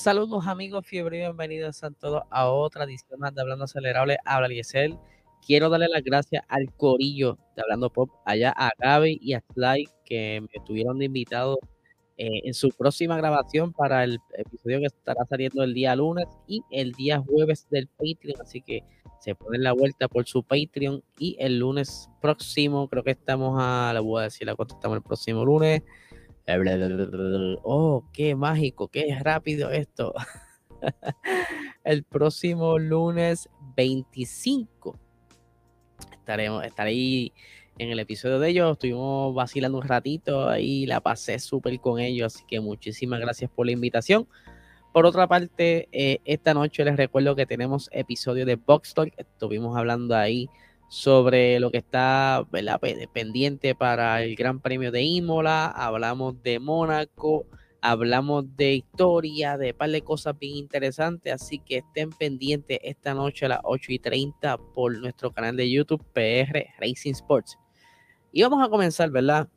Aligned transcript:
Saludos 0.00 0.46
amigos 0.46 0.86
fiebre 0.86 1.18
y 1.18 1.20
bienvenidos 1.20 1.84
a 1.84 1.90
todos 1.90 2.22
a 2.30 2.48
otra 2.48 2.84
edición 2.84 3.20
más 3.20 3.34
de 3.34 3.42
Hablando 3.42 3.66
Acelerable. 3.66 4.16
Habla 4.24 4.48
Liesel. 4.48 4.96
Quiero 5.46 5.68
darle 5.68 5.88
las 5.88 6.02
gracias 6.02 6.42
al 6.48 6.72
corillo 6.74 7.36
de 7.54 7.60
Hablando 7.60 7.90
Pop, 7.90 8.08
allá 8.24 8.50
a 8.56 8.70
Gaby 8.78 9.18
y 9.20 9.34
a 9.34 9.44
Sly, 9.52 9.86
que 10.06 10.40
me 10.40 10.64
tuvieron 10.64 10.98
de 10.98 11.04
invitado 11.04 11.58
eh, 12.16 12.40
en 12.44 12.54
su 12.54 12.70
próxima 12.70 13.18
grabación 13.18 13.74
para 13.74 14.02
el 14.04 14.20
episodio 14.38 14.78
que 14.78 14.86
estará 14.86 15.26
saliendo 15.28 15.62
el 15.62 15.74
día 15.74 15.94
lunes 15.94 16.28
y 16.46 16.62
el 16.70 16.92
día 16.92 17.18
jueves 17.18 17.66
del 17.68 17.86
Patreon. 17.88 18.40
Así 18.40 18.62
que 18.62 18.82
se 19.18 19.34
ponen 19.34 19.62
la 19.62 19.72
vuelta 19.72 20.08
por 20.08 20.24
su 20.24 20.42
Patreon 20.42 21.02
y 21.18 21.36
el 21.38 21.58
lunes 21.58 22.08
próximo, 22.22 22.88
creo 22.88 23.04
que 23.04 23.10
estamos 23.10 23.54
a, 23.60 23.90
le 23.92 24.00
voy 24.00 24.22
a 24.22 24.24
decir 24.24 24.46
la 24.46 24.54
cuánto 24.54 24.76
estamos 24.76 24.96
el 24.96 25.02
próximo 25.02 25.44
lunes. 25.44 25.82
Oh, 27.62 28.04
qué 28.12 28.34
mágico, 28.34 28.88
qué 28.88 29.16
rápido 29.20 29.70
esto. 29.70 30.14
el 31.84 32.04
próximo 32.04 32.78
lunes 32.78 33.48
25 33.76 34.98
estaremos, 36.30 36.64
estaré 36.64 36.90
ahí 36.90 37.32
en 37.78 37.90
el 37.90 37.98
episodio 37.98 38.38
de 38.38 38.50
ellos. 38.50 38.72
Estuvimos 38.72 39.34
vacilando 39.34 39.78
un 39.78 39.84
ratito 39.84 40.48
ahí, 40.48 40.86
la 40.86 41.00
pasé 41.00 41.38
súper 41.38 41.80
con 41.80 41.98
ellos, 41.98 42.34
así 42.34 42.44
que 42.46 42.60
muchísimas 42.60 43.20
gracias 43.20 43.50
por 43.50 43.66
la 43.66 43.72
invitación. 43.72 44.28
Por 44.92 45.06
otra 45.06 45.26
parte, 45.26 45.88
eh, 45.92 46.18
esta 46.24 46.54
noche 46.54 46.84
les 46.84 46.96
recuerdo 46.96 47.36
que 47.36 47.46
tenemos 47.46 47.88
episodio 47.92 48.44
de 48.44 48.56
Box 48.56 48.94
Talk. 48.94 49.12
Estuvimos 49.16 49.76
hablando 49.76 50.14
ahí 50.16 50.48
sobre 50.90 51.60
lo 51.60 51.70
que 51.70 51.78
está 51.78 52.44
pendiente 53.12 53.76
para 53.76 54.24
el 54.24 54.34
Gran 54.34 54.58
Premio 54.58 54.90
de 54.90 55.02
Imola, 55.02 55.66
hablamos 55.68 56.42
de 56.42 56.58
Mónaco, 56.58 57.46
hablamos 57.80 58.44
de 58.56 58.74
historia, 58.74 59.56
de 59.56 59.72
par 59.72 59.90
de 59.90 60.02
cosas 60.02 60.36
bien 60.36 60.56
interesantes, 60.56 61.32
así 61.32 61.60
que 61.60 61.76
estén 61.78 62.10
pendientes 62.10 62.80
esta 62.82 63.14
noche 63.14 63.46
a 63.46 63.50
las 63.50 63.60
8 63.62 63.92
y 63.92 63.98
30 64.00 64.58
por 64.74 64.98
nuestro 64.98 65.30
canal 65.30 65.56
de 65.56 65.70
YouTube 65.70 66.04
PR 66.12 66.66
Racing 66.80 67.12
Sports. 67.12 67.56
Y 68.32 68.42
vamos 68.42 68.60
a 68.66 68.68
comenzar, 68.68 69.10
¿verdad? 69.10 69.48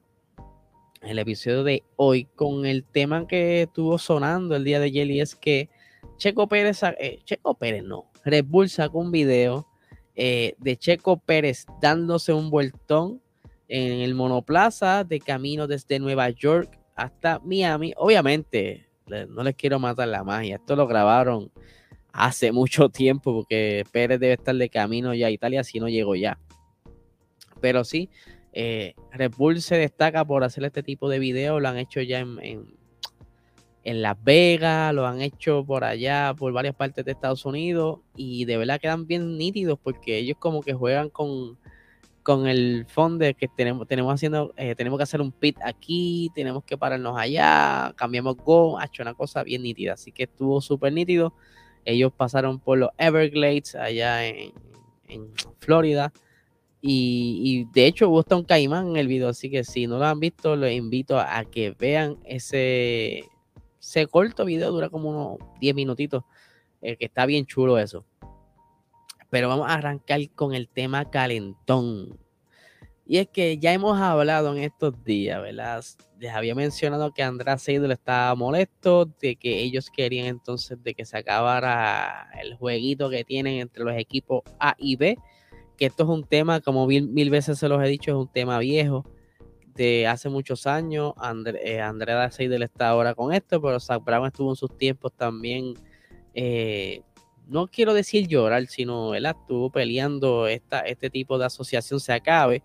El 1.01 1.17
episodio 1.17 1.63
de 1.63 1.81
hoy 1.95 2.25
con 2.35 2.67
el 2.67 2.83
tema 2.83 3.25
que 3.25 3.63
estuvo 3.63 3.97
sonando 3.97 4.55
el 4.55 4.63
día 4.63 4.79
de 4.79 4.85
ayer 4.85 5.09
y 5.09 5.19
es 5.19 5.35
que 5.35 5.71
Checo 6.17 6.47
Pérez, 6.47 6.83
eh, 6.99 7.21
Checo 7.25 7.55
Pérez 7.55 7.83
no, 7.83 8.11
Red 8.23 8.45
Bull 8.45 8.69
sacó 8.69 8.99
un 8.99 9.09
video 9.09 9.72
eh, 10.15 10.55
de 10.59 10.77
Checo 10.77 11.17
Pérez 11.17 11.65
dándose 11.81 12.33
un 12.33 12.49
vueltón 12.49 13.21
en 13.67 14.01
el 14.01 14.13
monoplaza 14.13 15.03
de 15.03 15.19
camino 15.19 15.67
desde 15.67 15.99
Nueva 15.99 16.29
York 16.29 16.79
hasta 16.95 17.39
Miami. 17.39 17.93
Obviamente, 17.97 18.87
no 19.07 19.43
les 19.43 19.55
quiero 19.55 19.79
matar 19.79 20.07
la 20.07 20.23
magia. 20.23 20.57
Esto 20.57 20.75
lo 20.75 20.87
grabaron 20.87 21.51
hace 22.11 22.51
mucho 22.53 22.89
tiempo 22.89 23.33
porque 23.33 23.83
Pérez 23.91 24.19
debe 24.19 24.33
estar 24.33 24.55
de 24.55 24.69
camino 24.69 25.13
ya 25.13 25.27
a 25.27 25.31
Italia 25.31 25.63
si 25.63 25.79
no 25.79 25.89
llegó 25.89 26.15
ya. 26.15 26.39
Pero 27.61 27.83
sí, 27.83 28.09
eh, 28.51 28.93
Red 29.11 29.31
Bull 29.37 29.61
se 29.61 29.77
destaca 29.77 30.25
por 30.25 30.43
hacer 30.43 30.65
este 30.65 30.83
tipo 30.83 31.09
de 31.09 31.19
videos. 31.19 31.61
Lo 31.61 31.69
han 31.69 31.77
hecho 31.77 32.01
ya 32.01 32.19
en 32.19 32.37
en 32.41 32.82
Las 33.83 34.21
Vegas, 34.23 34.93
lo 34.93 35.05
han 35.05 35.21
hecho 35.21 35.65
por 35.65 35.83
allá, 35.83 36.33
por 36.37 36.53
varias 36.53 36.75
partes 36.75 37.03
de 37.03 37.11
Estados 37.11 37.45
Unidos 37.45 37.99
y 38.15 38.45
de 38.45 38.57
verdad 38.57 38.79
quedan 38.79 39.07
bien 39.07 39.37
nítidos 39.37 39.77
porque 39.81 40.17
ellos 40.17 40.37
como 40.39 40.61
que 40.61 40.73
juegan 40.73 41.09
con, 41.09 41.57
con 42.23 42.47
el 42.47 42.85
fondo 42.87 43.25
que 43.37 43.49
tenemos, 43.49 43.85
eh, 44.55 44.75
tenemos 44.75 44.97
que 44.97 45.03
hacer 45.03 45.19
un 45.21 45.33
pit 45.33 45.57
aquí, 45.61 46.31
tenemos 46.33 46.63
que 46.63 46.77
pararnos 46.77 47.17
allá, 47.17 47.93
cambiamos 47.97 48.37
go, 48.37 48.79
ha 48.79 48.85
hecho 48.85 49.03
una 49.03 49.13
cosa 49.13 49.43
bien 49.43 49.63
nítida, 49.63 49.93
así 49.93 50.11
que 50.13 50.23
estuvo 50.23 50.61
súper 50.61 50.93
nítido. 50.93 51.33
Ellos 51.85 52.13
pasaron 52.15 52.59
por 52.59 52.77
los 52.77 52.89
Everglades 52.97 53.75
allá 53.75 54.25
en, 54.25 54.53
Florida. 55.59 56.13
Y, 56.81 57.39
y, 57.43 57.65
de 57.73 57.85
hecho 57.87 58.09
hubo 58.09 58.21
hasta 58.21 58.35
un 58.35 58.43
caimán 58.43 58.89
en 58.89 58.97
el 58.97 59.07
video, 59.07 59.29
así 59.29 59.49
que 59.49 59.63
si 59.63 59.87
no 59.87 59.99
lo 59.99 60.05
han 60.05 60.19
visto, 60.19 60.55
los 60.55 60.71
invito 60.71 61.19
a 61.19 61.45
que 61.45 61.71
vean 61.71 62.17
ese, 62.25 63.29
ese 63.83 64.07
corto 64.07 64.45
video 64.45 64.71
dura 64.71 64.89
como 64.89 65.09
unos 65.09 65.59
10 65.59 65.75
minutitos, 65.75 66.23
eh, 66.81 66.95
que 66.95 67.05
está 67.05 67.25
bien 67.25 67.45
chulo 67.45 67.77
eso. 67.77 68.05
Pero 69.29 69.49
vamos 69.49 69.67
a 69.67 69.73
arrancar 69.73 70.21
con 70.35 70.53
el 70.53 70.69
tema 70.69 71.09
calentón. 71.09 72.17
Y 73.05 73.17
es 73.17 73.27
que 73.27 73.57
ya 73.57 73.73
hemos 73.73 73.99
hablado 73.99 74.55
en 74.55 74.63
estos 74.63 75.03
días, 75.03 75.41
¿verdad? 75.41 75.83
Les 76.17 76.31
había 76.31 76.55
mencionado 76.55 77.13
que 77.13 77.23
Andrés 77.23 77.61
Seidel 77.61 77.91
estaba 77.91 78.33
molesto, 78.35 79.05
de 79.19 79.35
que 79.35 79.59
ellos 79.59 79.89
querían 79.89 80.27
entonces 80.27 80.81
de 80.81 80.93
que 80.93 81.03
se 81.03 81.17
acabara 81.17 82.29
el 82.41 82.55
jueguito 82.55 83.09
que 83.09 83.25
tienen 83.25 83.59
entre 83.59 83.83
los 83.83 83.97
equipos 83.97 84.43
A 84.59 84.75
y 84.77 84.95
B, 84.95 85.17
que 85.75 85.87
esto 85.87 86.03
es 86.03 86.09
un 86.09 86.23
tema, 86.23 86.61
como 86.61 86.87
mil, 86.87 87.09
mil 87.09 87.29
veces 87.29 87.59
se 87.59 87.67
los 87.67 87.83
he 87.83 87.87
dicho, 87.87 88.11
es 88.11 88.17
un 88.17 88.31
tema 88.31 88.59
viejo 88.59 89.05
hace 90.07 90.29
muchos 90.29 90.67
años. 90.67 91.13
Eh, 91.63 91.81
Andrea 91.81 92.29
Seidel 92.31 92.63
está 92.63 92.89
ahora 92.89 93.13
con 93.15 93.33
esto, 93.33 93.61
pero 93.61 93.79
Zach 93.79 94.03
Brown 94.03 94.27
estuvo 94.27 94.51
en 94.51 94.55
sus 94.55 94.77
tiempos 94.77 95.11
también. 95.13 95.73
Eh, 96.33 97.01
no 97.47 97.67
quiero 97.67 97.93
decir 97.93 98.27
llorar, 98.27 98.67
sino 98.67 99.13
él 99.15 99.25
estuvo 99.25 99.69
peleando 99.69 100.47
esta, 100.47 100.81
este 100.81 101.09
tipo 101.09 101.37
de 101.37 101.45
asociación 101.45 101.99
se 101.99 102.13
acabe. 102.13 102.63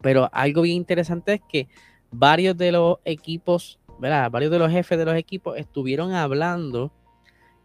Pero 0.00 0.28
algo 0.32 0.62
bien 0.62 0.76
interesante 0.76 1.34
es 1.34 1.40
que 1.48 1.68
varios 2.10 2.56
de 2.56 2.72
los 2.72 2.98
equipos, 3.04 3.78
¿verdad? 3.98 4.30
Varios 4.30 4.50
de 4.50 4.58
los 4.58 4.70
jefes 4.70 4.98
de 4.98 5.04
los 5.04 5.16
equipos 5.16 5.56
estuvieron 5.56 6.12
hablando 6.12 6.92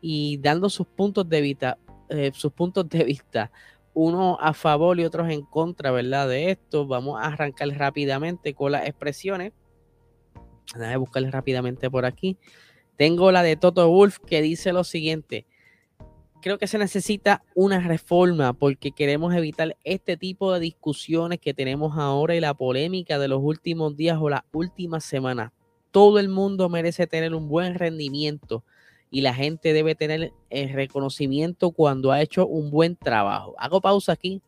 y 0.01 0.37
dando 0.37 0.69
sus 0.69 0.87
puntos 0.87 1.27
de 1.27 1.41
vista, 1.41 1.77
eh, 2.09 2.31
sus 2.33 2.51
puntos 2.51 2.87
de 2.89 3.03
vista 3.03 3.51
uno 3.93 4.37
a 4.39 4.53
favor 4.53 4.99
y 4.99 5.05
otros 5.05 5.29
en 5.29 5.41
contra, 5.41 5.91
¿verdad? 5.91 6.27
De 6.27 6.51
esto. 6.51 6.87
Vamos 6.87 7.19
a 7.21 7.27
arrancar 7.27 7.67
rápidamente 7.69 8.53
con 8.53 8.71
las 8.71 8.87
expresiones. 8.87 9.53
Déjame 10.73 10.97
buscarles 10.97 11.31
rápidamente 11.31 11.89
por 11.89 12.05
aquí. 12.05 12.37
Tengo 12.95 13.31
la 13.31 13.43
de 13.43 13.55
Toto 13.55 13.89
Wolf 13.89 14.19
que 14.19 14.41
dice 14.41 14.73
lo 14.73 14.83
siguiente. 14.83 15.45
Creo 16.41 16.57
que 16.57 16.67
se 16.67 16.77
necesita 16.77 17.43
una 17.53 17.79
reforma 17.79 18.53
porque 18.53 18.91
queremos 18.91 19.33
evitar 19.35 19.77
este 19.83 20.17
tipo 20.17 20.53
de 20.53 20.59
discusiones 20.59 21.39
que 21.39 21.53
tenemos 21.53 21.97
ahora 21.97 22.35
y 22.35 22.39
la 22.39 22.53
polémica 22.53 23.19
de 23.19 23.27
los 23.27 23.41
últimos 23.43 23.95
días 23.95 24.17
o 24.19 24.29
las 24.29 24.41
últimas 24.51 25.03
semanas. 25.03 25.51
Todo 25.91 26.19
el 26.19 26.29
mundo 26.29 26.69
merece 26.69 27.05
tener 27.05 27.35
un 27.35 27.47
buen 27.47 27.75
rendimiento 27.75 28.63
y 29.11 29.21
la 29.21 29.33
gente 29.33 29.73
debe 29.73 29.93
tener 29.93 30.33
el 30.49 30.69
reconocimiento 30.69 31.71
cuando 31.71 32.11
ha 32.11 32.21
hecho 32.21 32.47
un 32.47 32.71
buen 32.71 32.95
trabajo. 32.95 33.53
Hago 33.59 33.81
pausa 33.81 34.13
aquí 34.13 34.41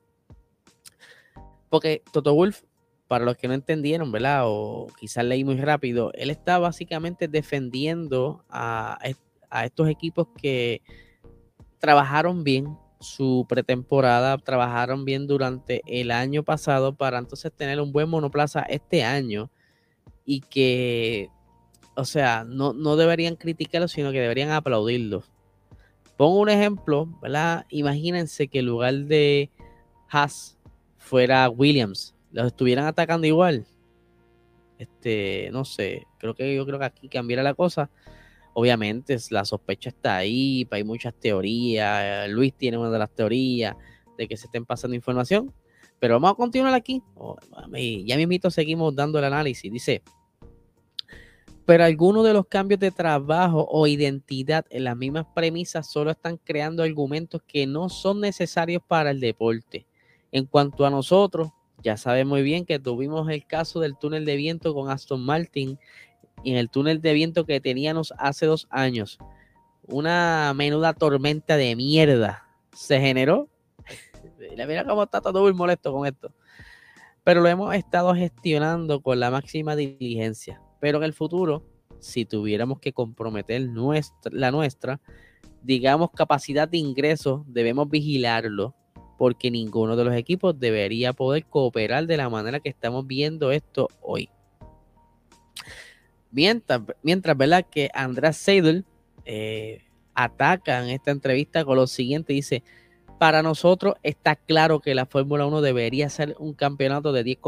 porque 1.70 2.02
Toto 2.12 2.34
Wolf, 2.34 2.62
para 3.08 3.26
los 3.26 3.36
que 3.36 3.48
no 3.48 3.54
entendieron, 3.54 4.12
¿verdad? 4.12 4.44
O 4.46 4.88
quizás 5.00 5.26
leí 5.26 5.44
muy 5.44 5.58
rápido, 5.58 6.12
él 6.14 6.30
está 6.30 6.60
básicamente 6.60 7.28
defendiendo 7.28 8.46
a, 8.48 8.98
a 9.50 9.66
estos 9.66 9.90
equipos 9.90 10.28
que 10.40 10.82
trabajaron 11.80 12.44
bien 12.44 12.78
su 13.00 13.46
pretemporada, 13.50 14.38
trabajaron 14.38 15.04
bien 15.04 15.28
durante 15.28 15.82
el 15.88 16.12
año 16.12 16.44
pasado 16.44 16.96
para 16.96 17.18
entonces 17.18 17.52
tener 17.52 17.82
un 17.82 17.92
buen 17.92 18.08
monoplaza 18.08 18.62
este 18.62 19.04
año 19.04 19.52
y 20.26 20.40
que 20.40 21.30
o 21.96 22.06
sea, 22.06 22.44
no, 22.44 22.74
no 22.74 22.96
deberían 22.96 23.36
criticarlo, 23.36 23.88
sino 23.88 24.12
que 24.12 24.20
deberían 24.20 24.52
aplaudirlo. 24.52 25.24
Pongo 26.18 26.40
un 26.40 26.50
ejemplo, 26.50 27.08
¿verdad? 27.22 27.66
Imagínense 27.70 28.48
que 28.48 28.60
en 28.60 28.66
lugar 28.68 28.94
de 28.94 29.50
Haas 30.10 30.58
fuera 30.98 31.50
Williams, 31.50 32.16
los 32.32 32.48
estuvieran 32.48 32.86
atacando 32.86 33.28
igual. 33.28 33.66
Este, 34.78 35.50
no 35.52 35.66
sé, 35.66 36.06
creo 36.18 36.34
que 36.34 36.56
yo 36.56 36.66
creo 36.66 36.80
que 36.80 36.86
aquí 36.86 37.10
cambiará 37.10 37.44
la 37.44 37.54
cosa. 37.54 37.90
Obviamente, 38.54 39.18
la 39.32 39.46
sospecha 39.46 39.90
está 39.90 40.18
ahí, 40.18 40.68
hay 40.70 40.84
muchas 40.84 41.14
teorías. 41.16 42.30
Luis 42.30 42.54
tiene 42.54 42.78
una 42.78 42.92
de 42.92 43.00
las 43.00 43.10
teorías 43.10 43.76
de 44.18 44.28
que 44.28 44.38
se 44.38 44.46
estén 44.46 44.66
pasando 44.66 44.96
información. 44.96 45.54
Pero 46.00 46.16
vamos 46.16 46.32
a 46.32 46.36
continuar 46.36 46.74
aquí. 46.74 47.02
Oh, 47.16 47.38
ya 48.06 48.18
mismito 48.18 48.52
seguimos 48.52 48.96
dando 48.96 49.20
el 49.20 49.26
análisis. 49.26 49.72
Dice, 49.72 50.04
pero 51.66 51.86
algunos 51.86 52.26
de 52.26 52.34
los 52.34 52.46
cambios 52.48 52.80
de 52.80 52.92
trabajo 52.92 53.66
o 53.70 53.88
identidad 53.88 54.66
en 54.70 54.84
las 54.84 54.98
mismas 54.98 55.26
premisas 55.34 55.90
solo 55.90 56.12
están 56.12 56.38
creando 56.38 56.84
argumentos 56.84 57.42
que 57.48 57.66
no 57.66 57.88
son 57.88 58.20
necesarios 58.20 58.84
para 58.86 59.12
el 59.12 59.22
deporte. 59.22 59.88
En 60.32 60.46
cuanto 60.46 60.86
a 60.86 60.90
nosotros, 60.90 61.52
ya 61.82 61.96
sabemos 61.96 62.32
muy 62.32 62.42
bien 62.44 62.66
que 62.66 62.80
tuvimos 62.80 63.30
el 63.30 63.46
caso 63.46 63.80
del 63.80 63.98
túnel 63.98 64.26
de 64.26 64.36
viento 64.36 64.74
con 64.74 64.90
Aston 64.90 65.24
Martin 65.24 65.80
y 66.44 66.52
en 66.52 66.58
el 66.58 66.70
túnel 66.70 67.02
de 67.02 67.14
viento 67.14 67.46
que 67.46 67.62
teníamos 67.62 68.14
hace 68.18 68.46
dos 68.46 68.68
años. 68.70 69.18
Una 69.88 70.54
menuda 70.56 70.94
tormenta 70.94 71.56
de 71.56 71.76
mierda 71.78 72.46
se 72.74 73.00
generó. 73.00 73.48
Mira 74.68 74.86
cómo 74.86 75.04
está 75.04 75.22
todo 75.22 75.44
muy 75.44 75.54
molesto 75.54 75.94
con 75.94 76.06
esto. 76.08 76.34
Pero 77.24 77.40
lo 77.40 77.48
hemos 77.48 77.74
estado 77.74 78.14
gestionando 78.14 79.02
con 79.02 79.20
la 79.22 79.32
máxima 79.32 79.78
diligencia 79.78 80.62
pero 80.84 80.98
en 80.98 81.06
el 81.06 81.14
futuro 81.14 81.64
si 82.02 82.26
tuviéramos 82.26 82.82
que 82.82 82.92
comprometer 82.92 83.62
nuestra, 83.70 84.30
la 84.36 84.52
nuestra, 84.52 85.00
digamos 85.62 86.10
capacidad 86.12 86.68
de 86.68 86.78
ingreso, 86.78 87.46
debemos 87.48 87.90
vigilarlo 87.90 88.76
porque 89.18 89.50
ninguno 89.50 89.96
de 89.96 90.04
los 90.04 90.14
equipos 90.14 90.60
debería 90.60 91.14
poder 91.14 91.46
cooperar 91.46 92.06
de 92.06 92.18
la 92.18 92.30
manera 92.30 92.60
que 92.60 92.68
estamos 92.68 93.08
viendo 93.08 93.54
esto 93.54 93.88
hoy. 94.02 94.30
Mientras, 96.32 96.82
mientras 97.02 97.38
¿verdad? 97.38 97.66
Que 97.72 97.90
Andrés 97.94 98.36
Seidel 98.36 98.84
eh, 99.24 99.86
ataca 100.14 100.84
en 100.84 100.90
esta 100.90 101.12
entrevista 101.12 101.64
con 101.64 101.78
lo 101.78 101.88
siguiente, 101.88 102.34
dice, 102.34 102.62
para 103.20 103.42
nosotros 103.42 103.94
está 104.04 104.36
claro 104.36 104.82
que 104.82 104.96
la 104.96 105.06
Fórmula 105.06 105.46
1 105.46 105.62
debería 105.62 106.10
ser 106.10 106.36
un 106.40 106.54
campeonato 106.54 107.14
de 107.14 107.24
10, 107.24 107.40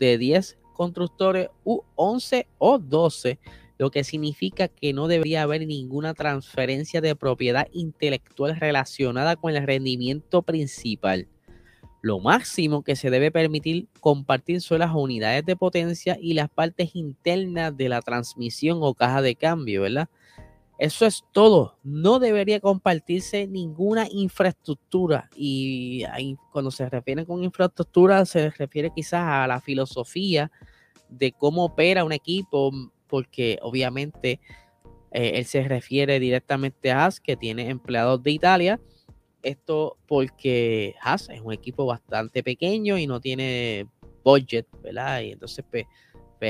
de 0.00 0.18
10 0.18 0.58
constructores 0.74 1.48
u 1.64 1.80
11 1.94 2.46
o 2.58 2.78
12, 2.78 3.38
lo 3.78 3.90
que 3.90 4.04
significa 4.04 4.68
que 4.68 4.92
no 4.92 5.08
debería 5.08 5.42
haber 5.42 5.66
ninguna 5.66 6.12
transferencia 6.12 7.00
de 7.00 7.16
propiedad 7.16 7.68
intelectual 7.72 8.56
relacionada 8.56 9.36
con 9.36 9.56
el 9.56 9.66
rendimiento 9.66 10.42
principal. 10.42 11.28
Lo 12.02 12.20
máximo 12.20 12.84
que 12.84 12.96
se 12.96 13.08
debe 13.08 13.30
permitir 13.30 13.88
compartir 14.00 14.60
son 14.60 14.80
las 14.80 14.94
unidades 14.94 15.46
de 15.46 15.56
potencia 15.56 16.18
y 16.20 16.34
las 16.34 16.50
partes 16.50 16.94
internas 16.94 17.74
de 17.74 17.88
la 17.88 18.02
transmisión 18.02 18.80
o 18.82 18.92
caja 18.92 19.22
de 19.22 19.36
cambio, 19.36 19.80
¿verdad? 19.80 20.10
Eso 20.78 21.06
es 21.06 21.24
todo. 21.32 21.78
No 21.84 22.18
debería 22.18 22.60
compartirse 22.60 23.46
ninguna 23.46 24.06
infraestructura. 24.10 25.30
Y 25.36 26.04
cuando 26.52 26.70
se 26.70 26.88
refiere 26.88 27.24
con 27.24 27.44
infraestructura, 27.44 28.24
se 28.24 28.50
refiere 28.50 28.90
quizás 28.94 29.22
a 29.22 29.46
la 29.46 29.60
filosofía 29.60 30.50
de 31.08 31.32
cómo 31.32 31.64
opera 31.64 32.04
un 32.04 32.12
equipo, 32.12 32.72
porque 33.06 33.58
obviamente 33.62 34.40
eh, 35.12 35.32
él 35.34 35.44
se 35.44 35.62
refiere 35.62 36.18
directamente 36.18 36.90
a 36.90 37.04
Haas, 37.04 37.20
que 37.20 37.36
tiene 37.36 37.68
empleados 37.68 38.22
de 38.22 38.32
Italia. 38.32 38.80
Esto 39.42 39.96
porque 40.08 40.96
Haas 41.00 41.28
es 41.28 41.40
un 41.40 41.52
equipo 41.52 41.86
bastante 41.86 42.42
pequeño 42.42 42.98
y 42.98 43.06
no 43.06 43.20
tiene 43.20 43.86
budget, 44.24 44.66
¿verdad? 44.82 45.20
Y 45.20 45.32
entonces, 45.32 45.64
pues 45.70 45.84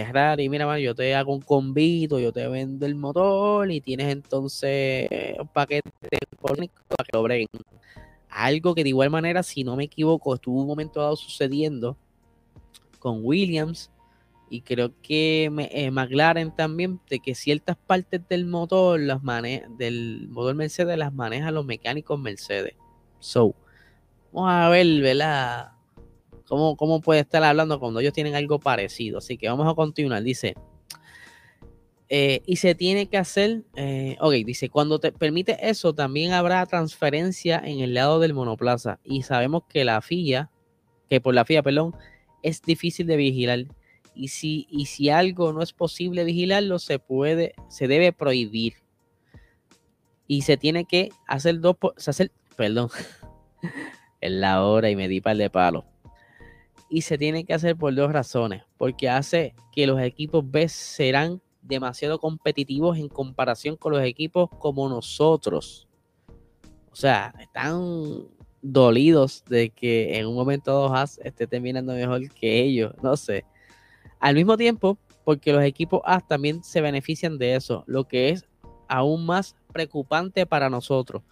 Ferrari, 0.03 0.49
mira, 0.49 0.79
yo 0.79 0.95
te 0.95 1.15
hago 1.15 1.35
un 1.35 1.41
convito, 1.41 2.19
yo 2.19 2.33
te 2.33 2.49
vendo 2.49 2.87
el 2.87 2.95
motor 2.95 3.71
y 3.71 3.81
tienes 3.81 4.09
entonces 4.09 5.09
un 5.39 5.49
paquete 5.49 5.91
para 6.39 6.57
que 6.57 7.11
lo 7.13 7.23
breguen. 7.23 7.49
Algo 8.29 8.75
que 8.75 8.83
de 8.83 8.89
igual 8.89 9.11
manera, 9.11 9.43
si 9.43 9.63
no 9.63 9.77
me 9.77 9.85
equivoco, 9.85 10.35
estuvo 10.35 10.61
un 10.61 10.67
momento 10.67 11.01
dado 11.01 11.17
sucediendo 11.17 11.97
con 12.99 13.21
Williams 13.23 13.91
y 14.51 14.63
creo 14.63 14.93
que 15.03 15.51
eh, 15.71 15.91
McLaren 15.91 16.55
también, 16.55 17.01
de 17.09 17.21
que 17.21 17.35
ciertas 17.35 17.77
partes 17.77 18.21
del 18.29 18.47
motor, 18.47 19.01
las 19.01 19.21
del 19.79 20.29
motor 20.31 20.55
Mercedes 20.55 20.99
las 20.99 21.13
manejan 21.13 21.55
los 21.55 21.65
mecánicos 21.65 22.19
Mercedes. 22.19 22.75
So, 23.21 23.55
vamos 24.33 24.51
a 24.51 24.69
ver, 24.69 25.01
¿verdad? 25.01 25.74
¿Cómo, 26.47 27.01
puede 27.01 27.21
estar 27.21 27.43
hablando 27.43 27.81
cuando 27.81 28.01
ellos 28.01 28.13
tienen 28.13 28.35
algo 28.35 28.59
parecido? 28.59 29.19
Así 29.19 29.39
que 29.39 29.49
vamos 29.49 29.67
a 29.71 29.75
continuar. 29.75 30.23
Dice, 30.23 30.55
eh, 32.09 32.43
y 32.47 32.57
se 32.57 32.75
tiene 32.75 33.09
que 33.09 33.17
hacer, 33.17 33.63
eh, 33.77 34.17
ok, 34.21 34.33
dice, 34.45 34.69
cuando 34.69 34.99
te 34.99 35.11
permite 35.13 35.69
eso, 35.69 35.95
también 35.95 36.33
habrá 36.33 36.65
transferencia 36.67 37.61
en 37.65 37.81
el 37.81 37.95
lado 37.95 38.21
del 38.21 38.35
monoplaza. 38.35 39.01
Y 39.05 39.23
sabemos 39.23 39.63
que 39.69 39.85
la 39.85 40.03
FIA, 40.03 40.51
que 41.09 41.21
por 41.21 41.35
la 41.35 41.47
FIA, 41.47 41.63
perdón, 41.63 41.95
es 42.43 42.61
difícil 42.61 43.07
de 43.07 43.17
vigilar. 43.17 43.65
Y 44.15 44.29
si, 44.29 44.67
y 44.71 44.87
si 44.87 45.09
algo 45.09 45.53
no 45.53 45.63
es 45.63 45.73
posible 45.73 46.25
vigilarlo, 46.25 46.79
se 46.79 46.99
puede, 46.99 47.55
se 47.69 47.89
debe 47.89 48.13
prohibir. 48.13 48.75
Y 50.27 50.43
se 50.43 50.57
tiene 50.57 50.85
que 50.85 51.11
hacer 51.27 51.61
dos, 51.61 51.77
hacer, 52.07 52.31
perdón, 52.57 52.91
en 54.21 54.41
la 54.41 54.63
hora 54.63 54.91
y 54.91 54.97
me 54.97 55.09
di 55.09 55.21
par 55.21 55.37
de 55.37 55.51
palos 55.51 55.85
y 56.89 57.03
se 57.03 57.19
tiene 57.19 57.45
que 57.45 57.55
hacer 57.55 57.77
por 57.77 57.95
dos 57.95 58.13
razones, 58.13 58.63
porque 58.77 59.09
hace 59.09 59.55
que 59.73 59.87
los 59.87 60.01
equipos 60.01 60.49
B 60.49 60.69
serán 60.69 61.41
demasiado 61.63 62.19
competitivos 62.19 62.99
en 62.99 63.09
comparación 63.09 63.77
con 63.77 63.93
los 63.93 64.03
equipos 64.03 64.51
como 64.59 64.89
nosotros. 64.89 65.89
O 66.91 66.97
sea, 66.97 67.35
están 67.41 68.29
dolidos 68.63 69.45
de 69.49 69.71
que 69.71 70.19
en 70.19 70.27
un 70.27 70.35
momento 70.35 70.73
dos 70.73 71.19
esté 71.25 71.47
terminando 71.47 71.93
mejor 71.93 72.29
que 72.31 72.63
ellos, 72.63 72.95
no 73.03 73.17
sé. 73.17 73.45
Al 74.21 74.35
mismo 74.35 74.57
tiempo, 74.57 74.99
porque 75.25 75.53
los 75.53 75.63
equipos 75.63 76.01
A 76.05 76.21
también 76.21 76.63
se 76.63 76.81
benefician 76.81 77.39
de 77.39 77.57
eso, 77.57 77.85
lo 77.87 78.05
que 78.05 78.31
es 78.31 78.45
aún 78.89 79.27
más 79.27 79.57
preocupante 79.73 80.47
para 80.47 80.71
nosotros, 80.71 81.23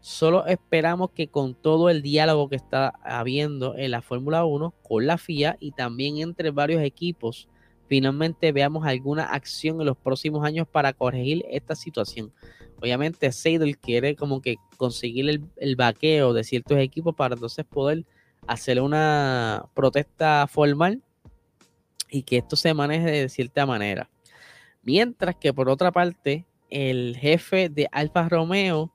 Solo 0.00 0.46
esperamos 0.46 1.10
que 1.10 1.28
con 1.28 1.54
todo 1.54 1.90
el 1.90 2.00
diálogo 2.00 2.48
que 2.48 2.56
está 2.56 2.94
habiendo 3.04 3.76
en 3.76 3.90
la 3.90 4.00
Fórmula 4.00 4.44
1 4.44 4.74
con 4.82 5.06
la 5.06 5.18
FIA 5.18 5.58
y 5.60 5.72
también 5.72 6.18
entre 6.18 6.50
varios 6.50 6.82
equipos, 6.82 7.48
finalmente 7.86 8.50
veamos 8.52 8.86
alguna 8.86 9.24
acción 9.24 9.78
en 9.80 9.86
los 9.86 9.98
próximos 9.98 10.44
años 10.44 10.66
para 10.66 10.94
corregir 10.94 11.44
esta 11.50 11.74
situación. 11.74 12.32
Obviamente 12.80 13.30
Seidel 13.30 13.76
quiere 13.76 14.16
como 14.16 14.40
que 14.40 14.56
conseguir 14.78 15.28
el, 15.28 15.44
el 15.56 15.76
vaqueo 15.76 16.32
de 16.32 16.44
ciertos 16.44 16.78
equipos 16.78 17.14
para 17.14 17.34
entonces 17.34 17.66
poder 17.66 18.06
hacer 18.46 18.80
una 18.80 19.66
protesta 19.74 20.46
formal 20.46 21.02
y 22.08 22.22
que 22.22 22.38
esto 22.38 22.56
se 22.56 22.72
maneje 22.72 23.10
de 23.10 23.28
cierta 23.28 23.66
manera. 23.66 24.08
Mientras 24.82 25.36
que 25.36 25.52
por 25.52 25.68
otra 25.68 25.92
parte, 25.92 26.46
el 26.70 27.18
jefe 27.18 27.68
de 27.68 27.86
Alfa 27.92 28.28
Romeo 28.30 28.90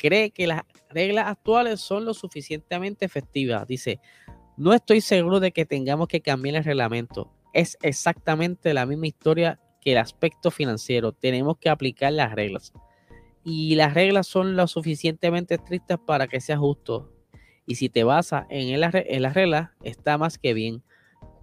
cree 0.00 0.30
que 0.30 0.46
las 0.46 0.62
reglas 0.88 1.26
actuales 1.28 1.80
son 1.80 2.06
lo 2.06 2.14
suficientemente 2.14 3.04
efectivas. 3.04 3.68
Dice, 3.68 4.00
no 4.56 4.72
estoy 4.72 5.02
seguro 5.02 5.40
de 5.40 5.52
que 5.52 5.66
tengamos 5.66 6.08
que 6.08 6.22
cambiar 6.22 6.56
el 6.56 6.64
reglamento. 6.64 7.30
Es 7.52 7.76
exactamente 7.82 8.72
la 8.72 8.86
misma 8.86 9.08
historia 9.08 9.60
que 9.82 9.92
el 9.92 9.98
aspecto 9.98 10.50
financiero. 10.50 11.12
Tenemos 11.12 11.58
que 11.58 11.68
aplicar 11.68 12.14
las 12.14 12.32
reglas. 12.32 12.72
Y 13.44 13.74
las 13.74 13.92
reglas 13.92 14.26
son 14.26 14.56
lo 14.56 14.66
suficientemente 14.66 15.54
estrictas 15.54 15.98
para 15.98 16.28
que 16.28 16.40
sea 16.40 16.56
justo. 16.56 17.12
Y 17.66 17.74
si 17.74 17.90
te 17.90 18.02
basas 18.02 18.46
en, 18.48 18.80
las 18.80 19.34
reglas, 19.34 19.70
está 19.82 20.16
más 20.16 20.38
que 20.38 20.54
bien. 20.54 20.82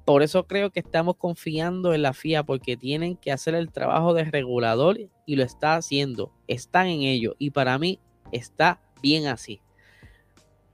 Por 0.03 0.23
eso 0.23 0.47
creo 0.47 0.71
que 0.71 0.79
estamos 0.79 1.17
confiando 1.17 1.93
en 1.93 2.01
la 2.01 2.13
FIA 2.13 2.43
porque 2.43 2.75
tienen 2.75 3.17
que 3.17 3.31
hacer 3.31 3.53
el 3.53 3.71
trabajo 3.71 4.13
de 4.13 4.23
regulador 4.23 4.97
y 5.25 5.35
lo 5.35 5.43
está 5.43 5.75
haciendo. 5.75 6.33
Están 6.47 6.87
en 6.87 7.01
ello. 7.01 7.35
Y 7.37 7.51
para 7.51 7.77
mí 7.77 7.99
está 8.31 8.81
bien 9.01 9.27
así. 9.27 9.61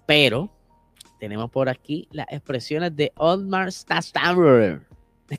Pero 0.05 0.50
tenemos 1.19 1.50
por 1.50 1.69
aquí 1.69 2.07
las 2.12 2.27
expresiones 2.31 2.95
de 2.95 3.12
Oldmar 3.15 3.72
Stastammer, 3.72 4.81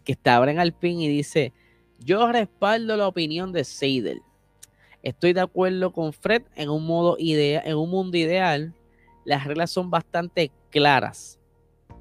que 0.05 0.13
está 0.13 0.43
en 0.51 0.59
Alpine 0.59 1.05
y 1.05 1.09
dice: 1.09 1.53
Yo 1.99 2.31
respaldo 2.31 2.97
la 2.97 3.09
opinión 3.09 3.53
de 3.53 3.65
Seidel. 3.65 4.23
Estoy 5.03 5.35
de 5.35 5.43
acuerdo 5.43 5.93
con 5.93 6.15
Fred 6.15 6.43
en 6.57 6.71
un 6.71 6.87
modo 6.87 7.17
en 7.19 7.77
un 7.77 7.91
mundo 7.91 8.17
ideal. 8.17 8.75
Las 9.27 9.45
reglas 9.45 9.71
son 9.71 9.91
bastante 9.91 10.51
claras. 10.71 11.39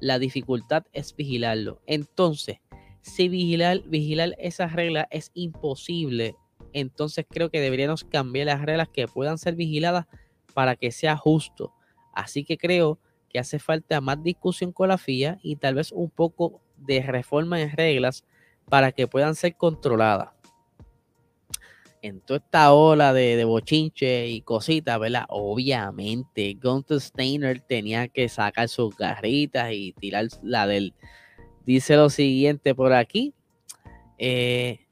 La 0.00 0.18
dificultad 0.18 0.84
es 0.92 1.14
vigilarlo. 1.14 1.80
Entonces, 1.86 2.58
si 3.02 3.28
vigilar, 3.28 3.82
vigilar 3.82 4.34
esas 4.38 4.72
reglas 4.72 5.06
es 5.10 5.30
imposible 5.34 6.36
entonces 6.74 7.24
creo 7.30 7.50
que 7.50 7.60
deberíamos 7.60 8.04
cambiar 8.04 8.48
las 8.48 8.60
reglas 8.60 8.88
que 8.88 9.08
puedan 9.08 9.38
ser 9.38 9.54
vigiladas 9.54 10.06
para 10.52 10.76
que 10.76 10.92
sea 10.92 11.16
justo. 11.16 11.72
Así 12.12 12.44
que 12.44 12.58
creo 12.58 12.98
que 13.30 13.38
hace 13.38 13.58
falta 13.58 14.00
más 14.00 14.22
discusión 14.22 14.72
con 14.72 14.88
la 14.88 14.98
FIA 14.98 15.38
y 15.42 15.56
tal 15.56 15.76
vez 15.76 15.92
un 15.92 16.10
poco 16.10 16.60
de 16.76 17.00
reforma 17.02 17.60
en 17.60 17.70
reglas 17.70 18.24
para 18.68 18.92
que 18.92 19.06
puedan 19.06 19.34
ser 19.34 19.56
controladas. 19.56 20.30
En 22.02 22.20
toda 22.20 22.38
esta 22.38 22.72
ola 22.74 23.14
de, 23.14 23.42
bochinche 23.44 24.28
y 24.28 24.42
cositas, 24.42 25.00
¿verdad? 25.00 25.24
Obviamente, 25.28 26.56
Gunther 26.62 27.00
Steiner 27.00 27.60
tenía 27.60 28.08
que 28.08 28.28
sacar 28.28 28.68
sus 28.68 28.94
garritas 28.96 29.72
y 29.72 29.92
tirar 29.92 30.26
la 30.42 30.66
del. 30.66 30.92
Dice 31.64 31.96
lo 31.96 32.10
siguiente 32.10 32.74
por 32.74 32.92
aquí. 32.92 33.32
Eh, 34.18 34.83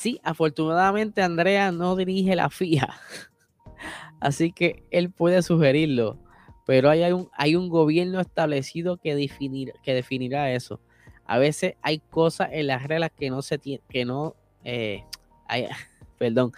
Sí, 0.00 0.18
afortunadamente 0.24 1.20
Andrea 1.20 1.72
no 1.72 1.94
dirige 1.94 2.34
la 2.34 2.48
FIA, 2.48 2.88
así 4.18 4.50
que 4.50 4.82
él 4.90 5.10
puede 5.10 5.42
sugerirlo, 5.42 6.18
pero 6.64 6.88
hay 6.88 7.02
un, 7.12 7.28
hay 7.34 7.54
un 7.54 7.68
gobierno 7.68 8.18
establecido 8.18 8.96
que, 8.96 9.14
definir, 9.14 9.74
que 9.82 9.92
definirá 9.92 10.54
eso. 10.54 10.80
A 11.26 11.36
veces 11.36 11.74
hay 11.82 11.98
cosas 11.98 12.48
en 12.52 12.68
las 12.68 12.84
reglas 12.84 13.10
que 13.14 13.28
no 13.28 13.42
se 13.42 13.58
tiene, 13.58 13.82
que 13.90 14.06
no, 14.06 14.36
eh, 14.64 15.04
hay, 15.46 15.66
perdón, 16.18 16.52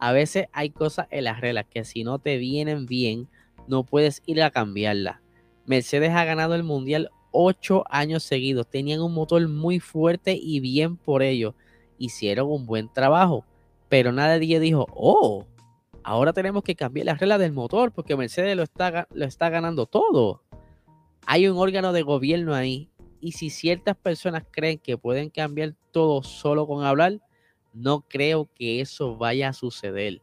a 0.00 0.10
veces 0.10 0.46
hay 0.52 0.70
cosas 0.70 1.06
en 1.12 1.22
las 1.22 1.40
reglas 1.40 1.66
que 1.70 1.84
si 1.84 2.02
no 2.02 2.18
te 2.18 2.36
vienen 2.36 2.84
bien, 2.86 3.28
no 3.68 3.84
puedes 3.84 4.22
ir 4.26 4.42
a 4.42 4.50
cambiarlas. 4.50 5.20
Mercedes 5.66 6.10
ha 6.10 6.24
ganado 6.24 6.56
el 6.56 6.64
mundial 6.64 7.10
ocho 7.30 7.84
años 7.90 8.24
seguidos. 8.24 8.68
Tenían 8.68 9.02
un 9.02 9.14
motor 9.14 9.46
muy 9.46 9.78
fuerte 9.78 10.36
y 10.36 10.58
bien 10.58 10.96
por 10.96 11.22
ello 11.22 11.54
hicieron 11.98 12.50
un 12.50 12.66
buen 12.66 12.92
trabajo. 12.92 13.44
pero 13.88 14.12
nadie 14.12 14.60
dijo, 14.60 14.86
oh, 14.90 15.46
ahora 16.02 16.32
tenemos 16.32 16.62
que 16.62 16.74
cambiar 16.76 17.06
las 17.06 17.18
reglas 17.18 17.38
del 17.38 17.52
motor 17.52 17.92
porque 17.92 18.16
Mercedes 18.16 18.56
lo 18.56 18.62
está, 18.62 19.08
lo 19.12 19.24
está 19.24 19.48
ganando 19.48 19.86
todo. 19.86 20.42
Hay 21.26 21.48
un 21.48 21.58
órgano 21.58 21.92
de 21.92 22.02
gobierno 22.02 22.54
ahí 22.54 22.90
y 23.20 23.32
si 23.32 23.50
ciertas 23.50 23.96
personas 23.96 24.44
creen 24.50 24.78
que 24.78 24.98
pueden 24.98 25.30
cambiar 25.30 25.74
todo 25.90 26.22
solo 26.22 26.66
con 26.66 26.84
hablar, 26.84 27.20
no 27.72 28.02
creo 28.02 28.48
que 28.54 28.80
eso 28.80 29.16
vaya 29.16 29.48
a 29.48 29.52
suceder. 29.52 30.20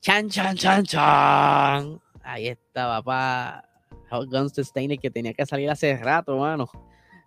Chan, 0.00 0.28
chan, 0.28 0.56
chan, 0.56 0.84
chan. 0.84 2.00
Ahí 2.22 2.48
está, 2.48 2.86
papá. 2.86 3.64
Gunstein 4.10 4.64
Steiner 4.64 4.98
que 4.98 5.10
tenía 5.10 5.34
que 5.34 5.44
salir 5.44 5.70
hace 5.70 5.96
rato, 5.96 6.36
mano. 6.36 6.68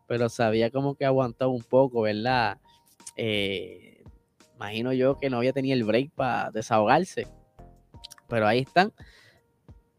Pero 0.08 0.30
sabía 0.30 0.70
como 0.72 0.96
que 0.96 1.06
aguantaba 1.06 1.52
un 1.52 1.64
poco, 1.64 2.02
¿verdad? 2.02 2.60
Eh, 3.16 4.04
imagino 4.56 4.94
yo 4.94 5.18
que 5.18 5.30
no 5.30 5.38
había 5.38 5.54
tenido 5.54 5.76
el 5.76 5.84
break 5.84 6.12
para 6.12 6.52
desahogarse. 6.52 7.28
Pero 8.28 8.48
ahí 8.48 8.60
están. 8.60 8.94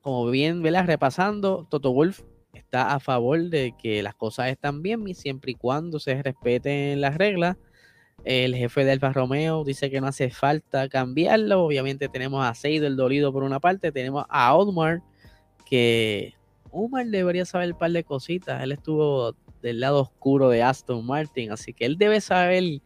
Como 0.01 0.29
bien, 0.31 0.63
¿verdad? 0.63 0.87
Repasando, 0.87 1.67
Toto 1.71 1.93
Wolf 1.93 2.21
está 2.53 2.95
a 2.95 3.01
favor 3.01 3.41
de 3.51 3.75
que 3.81 4.03
las 4.03 4.15
cosas 4.15 4.49
están 4.49 4.83
bien 4.83 5.15
siempre 5.15 5.53
y 5.53 5.55
cuando 5.55 5.99
se 5.99 6.23
respeten 6.23 7.01
las 7.01 7.17
reglas 7.17 7.57
el 8.25 8.55
jefe 8.55 8.85
de 8.85 8.93
Alfa 8.93 9.13
Romeo 9.13 9.65
dice 9.65 9.91
que 9.91 10.01
no 10.01 10.07
hace 10.07 10.31
falta 10.31 10.89
cambiarlo. 10.89 11.65
Obviamente 11.65 12.09
tenemos 12.09 12.45
a 12.45 12.55
Seido 12.55 12.87
el 12.87 12.97
dolido 12.97 13.33
por 13.33 13.43
una 13.43 13.59
parte. 13.59 13.91
Tenemos 13.91 14.25
a 14.29 14.55
Omar, 14.55 15.03
que 15.67 16.35
Omar 16.71 17.07
debería 17.07 17.45
saber 17.45 17.73
un 17.73 17.79
par 17.79 17.91
de 17.91 18.05
cositas. 18.05 18.63
Él 18.63 18.73
estuvo 18.73 19.35
del 19.63 19.81
lado 19.81 20.01
oscuro 20.01 20.51
de 20.51 20.63
Aston 20.63 21.07
Martin, 21.07 21.53
así 21.53 21.73
que 21.73 21.87
él 21.87 21.97
debe 21.97 22.21
saber 22.21 22.83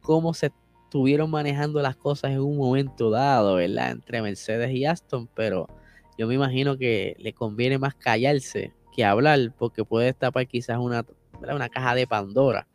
cómo 0.00 0.32
se 0.32 0.52
estuvieron 0.84 1.30
manejando 1.30 1.82
las 1.82 1.96
cosas 1.96 2.32
en 2.32 2.40
un 2.40 2.56
momento 2.56 3.10
dado, 3.10 3.56
¿verdad? 3.56 3.90
Entre 3.90 4.22
Mercedes 4.22 4.70
y 4.72 4.84
Aston, 4.86 5.28
pero 5.34 5.68
yo 6.16 6.26
me 6.26 6.34
imagino 6.34 6.76
que 6.76 7.16
le 7.18 7.32
conviene 7.32 7.78
más 7.78 7.94
callarse 7.94 8.72
que 8.92 9.04
hablar, 9.04 9.54
porque 9.56 9.84
puede 9.84 10.06
destapar 10.06 10.46
quizás 10.46 10.78
una, 10.78 11.04
una 11.40 11.68
caja 11.68 11.94
de 11.94 12.06
Pandora. 12.06 12.66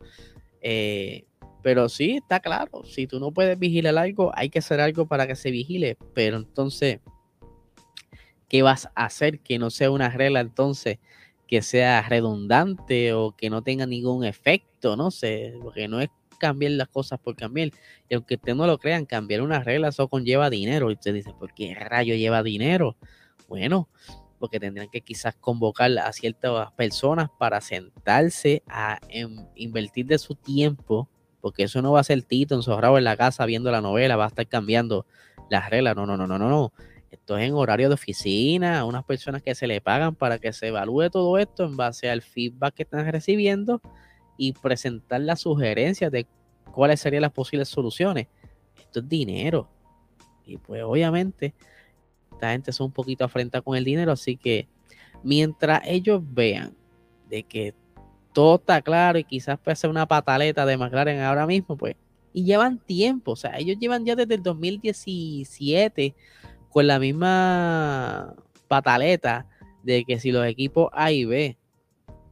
Eh, 0.60 1.24
pero 1.62 1.88
sí, 1.88 2.16
está 2.16 2.40
claro, 2.40 2.84
si 2.84 3.06
tú 3.06 3.20
no 3.20 3.32
puedes 3.32 3.58
vigilar 3.58 3.98
algo, 3.98 4.32
hay 4.34 4.50
que 4.50 4.60
hacer 4.60 4.80
algo 4.80 5.06
para 5.06 5.26
que 5.26 5.36
se 5.36 5.50
vigile. 5.50 5.96
Pero 6.14 6.36
entonces, 6.36 7.00
¿qué 8.48 8.62
vas 8.62 8.86
a 8.94 9.06
hacer 9.06 9.40
que 9.40 9.58
no 9.58 9.70
sea 9.70 9.90
una 9.90 10.08
regla 10.08 10.40
entonces 10.40 10.98
que 11.46 11.62
sea 11.62 12.02
redundante 12.02 13.12
o 13.12 13.34
que 13.36 13.50
no 13.50 13.62
tenga 13.62 13.86
ningún 13.86 14.24
efecto? 14.24 14.96
No 14.96 15.10
sé, 15.10 15.54
porque 15.62 15.88
no 15.88 16.00
es 16.00 16.08
cambiar 16.38 16.72
las 16.72 16.88
cosas 16.88 17.18
por 17.18 17.36
cambiar. 17.36 17.70
Y 18.08 18.14
aunque 18.14 18.34
ustedes 18.34 18.56
no 18.56 18.66
lo 18.66 18.78
crean, 18.78 19.06
cambiar 19.06 19.42
una 19.42 19.62
regla 19.62 19.88
eso 19.88 20.08
conlleva 20.08 20.50
dinero. 20.50 20.90
Y 20.90 20.94
usted 20.94 21.14
dice, 21.14 21.32
¿por 21.38 21.54
qué 21.54 21.74
rayo 21.74 22.14
lleva 22.14 22.42
dinero? 22.42 22.96
Bueno, 23.48 23.88
porque 24.38 24.60
tendrían 24.60 24.90
que 24.90 25.00
quizás 25.00 25.34
convocar 25.36 25.96
a 25.98 26.12
ciertas 26.12 26.72
personas 26.72 27.30
para 27.38 27.60
sentarse 27.60 28.62
a 28.68 28.98
invertir 29.54 30.06
de 30.06 30.18
su 30.18 30.34
tiempo 30.34 31.08
porque 31.46 31.62
eso 31.62 31.80
no 31.80 31.92
va 31.92 32.00
a 32.00 32.02
ser 32.02 32.22
Tito 32.22 32.56
encerrado 32.56 32.98
en 32.98 33.04
la 33.04 33.16
casa 33.16 33.46
viendo 33.46 33.70
la 33.70 33.80
novela, 33.80 34.16
va 34.16 34.24
a 34.24 34.26
estar 34.26 34.48
cambiando 34.48 35.06
las 35.48 35.70
reglas. 35.70 35.94
No, 35.94 36.04
no, 36.04 36.16
no, 36.16 36.26
no, 36.26 36.40
no, 36.40 36.48
no. 36.48 36.72
Esto 37.26 37.38
es 37.38 37.48
en 37.48 37.54
horario 37.54 37.88
de 37.88 37.94
oficina, 37.94 38.78
a 38.78 38.84
unas 38.84 39.02
personas 39.02 39.42
que 39.42 39.52
se 39.56 39.66
le 39.66 39.80
pagan 39.80 40.14
para 40.14 40.38
que 40.38 40.52
se 40.52 40.68
evalúe 40.68 41.10
todo 41.10 41.38
esto 41.38 41.64
en 41.64 41.76
base 41.76 42.08
al 42.08 42.22
feedback 42.22 42.74
que 42.74 42.82
están 42.84 43.10
recibiendo 43.10 43.82
y 44.36 44.52
presentar 44.52 45.20
las 45.22 45.40
sugerencias 45.40 46.12
de 46.12 46.28
cuáles 46.70 47.00
serían 47.00 47.22
las 47.22 47.32
posibles 47.32 47.68
soluciones. 47.68 48.28
Esto 48.78 49.00
es 49.00 49.08
dinero. 49.08 49.68
Y 50.44 50.56
pues 50.58 50.84
obviamente 50.84 51.52
esta 52.30 52.52
gente 52.52 52.70
son 52.70 52.86
un 52.86 52.92
poquito 52.92 53.24
afrenta 53.24 53.60
con 53.60 53.76
el 53.76 53.82
dinero, 53.82 54.12
así 54.12 54.36
que 54.36 54.68
mientras 55.24 55.82
ellos 55.84 56.22
vean 56.24 56.76
de 57.28 57.42
que 57.42 57.74
todo 58.32 58.54
está 58.54 58.80
claro 58.82 59.18
y 59.18 59.24
quizás 59.24 59.58
puede 59.58 59.74
ser 59.74 59.90
una 59.90 60.06
pataleta 60.06 60.64
de 60.64 60.76
McLaren 60.76 61.18
ahora 61.18 61.44
mismo, 61.44 61.76
pues. 61.76 61.96
Y 62.32 62.44
llevan 62.44 62.78
tiempo, 62.78 63.32
o 63.32 63.36
sea, 63.36 63.58
ellos 63.58 63.78
llevan 63.80 64.04
ya 64.04 64.14
desde 64.14 64.36
el 64.36 64.44
2017 64.44 66.14
con 66.76 66.86
la 66.86 66.98
misma 66.98 68.34
pataleta 68.68 69.46
de 69.82 70.04
que 70.04 70.20
si 70.20 70.30
los 70.30 70.46
equipos 70.46 70.90
A 70.92 71.10
y 71.10 71.24
B, 71.24 71.56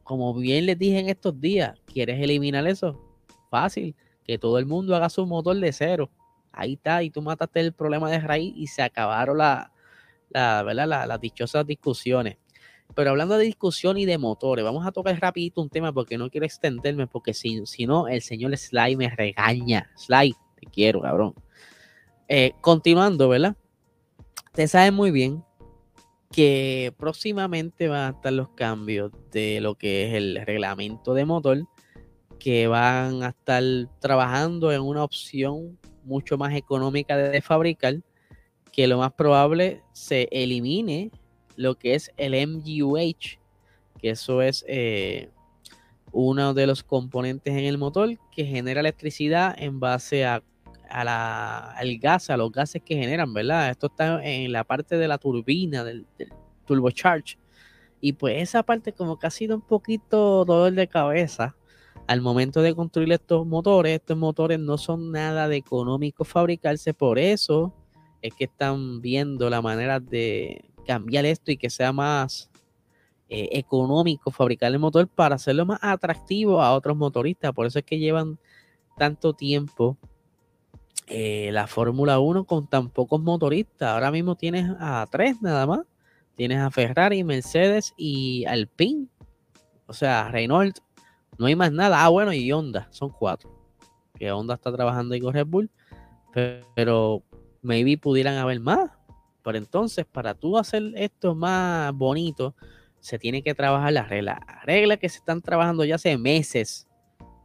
como 0.03 0.35
bien 0.35 0.67
les 0.67 0.79
dije 0.79 0.99
en 0.99 1.09
estos 1.09 1.41
días, 1.41 1.81
¿quieres 1.87 2.21
eliminar 2.21 2.67
eso? 2.67 3.01
Fácil, 3.49 3.97
que 4.23 4.37
todo 4.37 4.59
el 4.59 4.67
mundo 4.67 4.95
haga 4.95 5.09
su 5.09 5.25
motor 5.25 5.57
de 5.57 5.73
cero. 5.73 6.11
Ahí 6.53 6.75
está, 6.75 7.03
y 7.03 7.09
tú 7.09 7.23
mataste 7.23 7.61
el 7.61 7.73
problema 7.73 8.11
de 8.11 8.21
raíz 8.21 8.53
y 8.55 8.67
se 8.67 8.83
acabaron 8.83 9.39
la, 9.39 9.73
las 10.29 11.21
dichosas 11.23 11.67
discusiones. 11.67 12.37
Pero 12.95 13.13
hablando 13.13 13.39
de 13.39 13.47
discusión 13.47 13.97
y 13.97 14.05
de 14.05 14.19
motores, 14.19 14.63
vamos 14.63 14.87
a 14.87 14.93
tocar 14.93 15.19
rapidito 15.19 15.63
un 15.63 15.71
tema 15.71 15.91
porque 15.91 16.19
no 16.19 16.29
quiero 16.29 16.45
extenderme, 16.45 17.07
porque 17.07 17.33
si, 17.33 17.65
si 17.65 17.87
no, 17.87 18.09
el 18.09 18.21
señor 18.21 18.55
Sly 18.55 18.95
me 18.97 19.09
regaña. 19.09 19.91
Sly, 19.97 20.35
te 20.61 20.67
quiero, 20.67 21.01
cabrón. 21.01 21.35
Eh, 22.29 22.53
continuando, 22.61 23.31
¿verdad? 23.31 23.57
Ustedes 24.55 24.71
saben 24.71 24.95
muy 24.95 25.11
bien 25.11 25.43
que 26.31 26.95
próximamente 26.97 27.89
van 27.89 28.03
a 28.03 28.17
estar 28.17 28.33
los 28.33 28.51
cambios 28.51 29.11
de 29.33 29.61
lo 29.61 29.75
que 29.75 30.07
es 30.07 30.15
el 30.15 30.41
reglamento 30.47 31.13
de 31.13 31.25
motor, 31.25 31.65
que 32.39 32.69
van 32.69 33.25
a 33.25 33.31
estar 33.31 33.65
trabajando 33.99 34.71
en 34.71 34.83
una 34.83 35.03
opción 35.03 35.77
mucho 36.05 36.39
más 36.39 36.55
económica 36.55 37.17
de 37.17 37.43
fabricar, 37.43 37.97
que 38.71 38.87
lo 38.87 38.99
más 38.99 39.13
probable 39.15 39.83
se 39.93 40.29
elimine 40.31 41.11
lo 41.57 41.77
que 41.77 41.97
es 41.97 42.13
el 42.17 42.35
MGUH, 42.35 43.41
que 44.01 44.11
eso 44.11 44.41
es 44.41 44.65
eh, 44.69 45.31
uno 46.13 46.55
de 46.55 46.69
los 46.69 46.85
componentes 46.85 47.55
en 47.55 47.65
el 47.65 47.77
motor 47.77 48.17
que 48.31 48.45
genera 48.45 48.79
electricidad 48.79 49.53
en 49.59 49.81
base 49.81 50.25
a, 50.25 50.45
al 50.89 51.99
gas, 51.99 52.31
a 52.31 52.37
los 52.37 52.53
gases 52.53 52.83
que 52.83 52.97
generan, 52.97 53.33
¿verdad? 53.33 53.71
Esto 53.71 53.87
está 53.87 54.25
en 54.25 54.53
la 54.53 54.65
parte 54.65 54.97
de 54.97 55.09
la 55.09 55.19
turbina 55.19 55.85
del, 55.85 56.07
del 56.19 56.33
turbocharge. 56.67 57.39
Y 58.01 58.13
pues 58.13 58.43
esa 58.43 58.63
parte 58.63 58.93
como 58.93 59.19
que 59.19 59.27
ha 59.27 59.31
sido 59.31 59.57
un 59.57 59.63
poquito 59.63 60.45
dolor 60.45 60.73
de 60.73 60.89
cabeza 60.89 61.57
al 62.07 62.21
momento 62.21 62.63
de 62.63 62.75
construir 62.75 63.13
estos 63.13 63.47
motores. 63.47 63.95
Estos 63.95 64.17
motores 64.17 64.59
no 64.59 64.79
son 64.79 65.11
nada 65.11 65.49
de 65.49 65.57
económico 65.57 66.25
fabricarse, 66.25 66.95
por 66.95 67.19
eso 67.19 67.75
es 68.23 68.35
que 68.35 68.45
están 68.45 69.01
viendo 69.01 69.51
la 69.51 69.63
manera 69.63 70.01
de 70.01 70.65
cambiar 70.87 71.25
esto 71.25 71.51
y 71.51 71.57
que 71.57 71.71
sea 71.71 71.93
más 71.93 72.51
eh, 73.29 73.49
económico 73.53 74.31
fabricar 74.31 74.73
el 74.73 74.79
motor 74.79 75.09
para 75.09 75.37
hacerlo 75.37 75.67
más 75.67 75.79
atractivo 75.83 76.63
a 76.63 76.75
otros 76.75 76.97
motoristas. 76.97 77.53
Por 77.53 77.67
eso 77.67 77.79
es 77.79 77.85
que 77.85 77.99
llevan 77.99 78.39
tanto 78.97 79.33
tiempo 79.33 79.99
eh, 81.07 81.51
la 81.53 81.67
Fórmula 81.67 82.19
1 82.19 82.45
con 82.45 82.67
tan 82.67 82.89
pocos 82.89 83.21
motoristas. 83.21 83.91
Ahora 83.91 84.11
mismo 84.11 84.37
tienes 84.37 84.71
a 84.79 85.07
tres 85.11 85.41
nada 85.43 85.67
más. 85.67 85.81
Tienes 86.35 86.59
a 86.59 86.71
Ferrari, 86.71 87.23
Mercedes 87.23 87.93
y 87.97 88.45
Alpine. 88.47 89.07
O 89.87 89.93
sea, 89.93 90.29
Renault. 90.31 90.79
No 91.39 91.47
hay 91.47 91.57
más 91.57 91.73
nada. 91.73 92.05
Ah, 92.05 92.09
bueno, 92.09 92.33
y 92.33 92.51
Honda. 92.51 92.89
Son 92.91 93.11
cuatro. 93.11 93.51
Que 94.19 94.33
Honda 94.33 94.55
está 94.55 94.73
trabajando 94.73 95.15
ahí 95.15 95.21
con 95.21 95.35
Red 95.35 95.47
Bull. 95.47 95.71
Pero 96.75 97.23
maybe 97.63 97.99
pudieran 97.99 98.37
haber 98.37 98.61
más. 98.61 98.91
Pero 99.43 99.59
entonces, 99.59 100.07
para 100.07 100.35
tú 100.35 100.57
hacer 100.57 100.83
esto 100.97 101.35
más 101.35 101.93
bonito, 101.93 102.55
se 103.01 103.19
tiene 103.19 103.43
que 103.43 103.55
trabajar 103.55 103.93
las 103.93 104.09
reglas. 104.09 104.39
Reglas 104.65 104.99
que 104.99 105.09
se 105.09 105.19
están 105.19 105.43
trabajando 105.43 105.85
ya 105.85 105.97
hace 105.97 106.17
meses. 106.17 106.89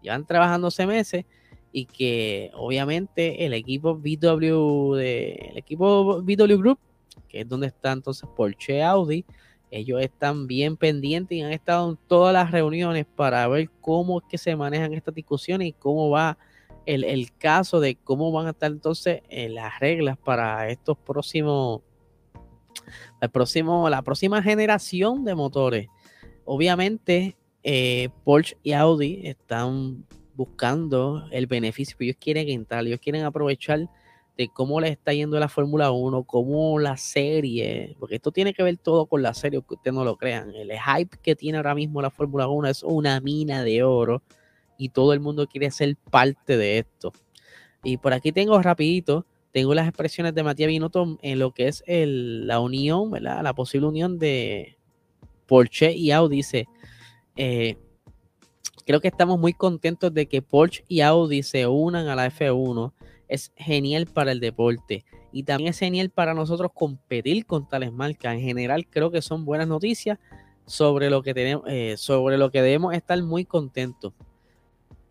Llevan 0.02 0.26
trabajando 0.26 0.68
hace 0.68 0.88
meses 0.88 1.26
y 1.72 1.86
que 1.86 2.52
obviamente 2.54 3.46
el 3.46 3.54
equipo 3.54 3.96
VW 3.96 4.96
de, 4.96 5.32
el 5.52 5.58
equipo 5.58 6.22
VW 6.22 6.58
Group, 6.58 6.80
que 7.28 7.42
es 7.42 7.50
donde 7.50 7.68
está 7.68 7.92
entonces 7.92 8.28
Porsche 8.36 8.84
Audi, 8.84 9.26
ellos 9.72 10.02
están 10.02 10.48
bien 10.48 10.78
pendientes 10.78 11.38
y 11.38 11.42
han 11.42 11.52
estado 11.52 11.92
en 11.92 11.98
todas 12.08 12.34
las 12.34 12.52
reuniones 12.52 13.06
para 13.06 13.48
ver 13.48 13.70
cómo 13.82 14.20
es 14.20 14.26
que 14.28 14.38
se 14.38 14.56
manejan 14.56 14.94
estas 14.94 15.14
discusiones 15.14 15.68
y 15.68 15.74
cómo 15.74 16.10
va 16.10 16.38
el, 16.86 17.04
el 17.04 17.32
caso 17.38 17.80
de 17.80 17.96
cómo 17.96 18.32
van 18.32 18.48
a 18.48 18.52
estar 18.52 18.72
entonces 18.72 19.22
eh, 19.30 19.48
las 19.50 19.80
reglas 19.80 20.18
para 20.18 20.70
estos 20.70 20.98
próximos 20.98 21.82
el 23.22 23.30
próximo, 23.30 23.90
la 23.90 24.02
próxima 24.02 24.42
generación 24.42 25.24
de 25.26 25.36
motores. 25.36 25.88
Obviamente, 26.46 27.38
eh, 27.64 28.10
Porsche 28.24 28.58
y 28.64 28.72
Audi 28.74 29.22
están 29.26 30.06
buscando 30.40 31.28
el 31.32 31.48
beneficio, 31.48 31.98
ellos 32.00 32.16
quieren 32.18 32.48
entrar, 32.48 32.88
ellos 32.88 33.02
quieren 33.02 33.26
aprovechar 33.26 33.90
de 34.38 34.48
cómo 34.48 34.80
les 34.80 34.92
está 34.92 35.12
yendo 35.12 35.38
la 35.38 35.50
Fórmula 35.50 35.92
1, 35.92 36.24
cómo 36.24 36.80
la 36.80 36.96
serie, 36.96 37.98
porque 38.00 38.16
esto 38.16 38.32
tiene 38.32 38.54
que 38.54 38.64
ver 38.64 38.78
todo 38.78 39.06
con 39.06 39.22
la 39.22 39.34
serie, 39.34 39.62
que 39.68 39.74
ustedes 39.74 39.94
no 39.94 40.06
lo 40.06 40.16
crean. 40.16 40.56
El 40.56 40.72
hype 40.72 41.18
que 41.22 41.36
tiene 41.36 41.58
ahora 41.58 41.76
mismo 41.76 42.02
la 42.02 42.10
Fórmula 42.10 42.48
1 42.48 42.70
es 42.70 42.84
una 42.84 43.20
mina 43.20 43.64
de 43.64 43.84
oro 43.84 44.24
y 44.78 44.88
todo 44.88 45.12
el 45.12 45.20
mundo 45.20 45.46
quiere 45.46 45.72
ser 45.72 45.98
parte 46.10 46.56
de 46.56 46.78
esto. 46.80 47.12
Y 47.84 47.98
por 47.98 48.14
aquí 48.14 48.32
tengo 48.32 48.62
rapidito 48.62 49.26
tengo 49.52 49.74
las 49.74 49.88
expresiones 49.88 50.36
de 50.36 50.44
Matías 50.44 50.68
Binotto 50.68 51.18
en 51.22 51.40
lo 51.40 51.52
que 51.52 51.68
es 51.68 51.84
la 51.88 52.60
unión, 52.60 53.12
¿verdad? 53.12 53.42
La 53.42 53.54
posible 53.54 53.88
unión 53.88 54.20
de 54.20 54.78
Porsche 55.48 55.92
y 55.92 56.12
Audi. 56.12 56.38
Dice, 56.38 56.68
eh, 57.36 57.76
creo 58.90 59.02
que 59.02 59.08
estamos 59.08 59.40
muy 59.40 59.54
contentos 59.54 60.12
de 60.12 60.28
que 60.28 60.42
Porsche 60.42 60.84
y 60.88 61.02
Audi 61.02 61.44
se 61.44 61.68
unan 61.68 62.08
a 62.08 62.16
la 62.16 62.26
F1. 62.26 62.92
Es 63.28 63.54
genial 63.56 64.08
para 64.08 64.32
el 64.32 64.40
deporte 64.40 65.06
y 65.32 65.44
también 65.44 65.70
es 65.70 65.78
genial 65.78 66.10
para 66.10 66.34
nosotros 66.34 66.72
competir 66.74 67.46
con 67.46 67.70
tales 67.70 67.94
marcas. 67.94 68.34
En 68.34 68.42
general, 68.42 68.88
creo 68.90 69.12
que 69.12 69.22
son 69.22 69.46
buenas 69.46 69.68
noticias 69.68 70.18
sobre 70.66 71.12
lo 71.12 71.22
que 71.22 71.36
tenemos, 71.36 71.66
eh, 71.68 71.98
sobre 71.98 72.40
lo 72.40 72.50
que 72.50 72.64
debemos 72.64 72.96
estar 72.96 73.22
muy 73.22 73.46
contentos. 73.46 74.12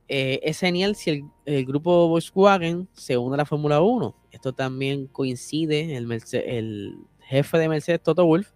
Eh, 0.08 0.40
es 0.42 0.58
genial 0.58 0.96
si 0.96 1.22
el, 1.44 1.64
grupo 1.64 2.08
Volkswagen 2.08 2.88
se 2.94 3.16
une 3.16 3.34
a 3.34 3.36
la 3.36 3.46
Fórmula 3.46 3.80
1. 3.80 4.12
Esto 4.32 4.52
también 4.52 5.06
coincide, 5.06 5.96
el, 5.96 6.20
el 6.32 6.96
jefe 7.20 7.58
de 7.58 7.68
Mercedes, 7.68 8.02
Toto 8.02 8.26
Wolf. 8.26 8.50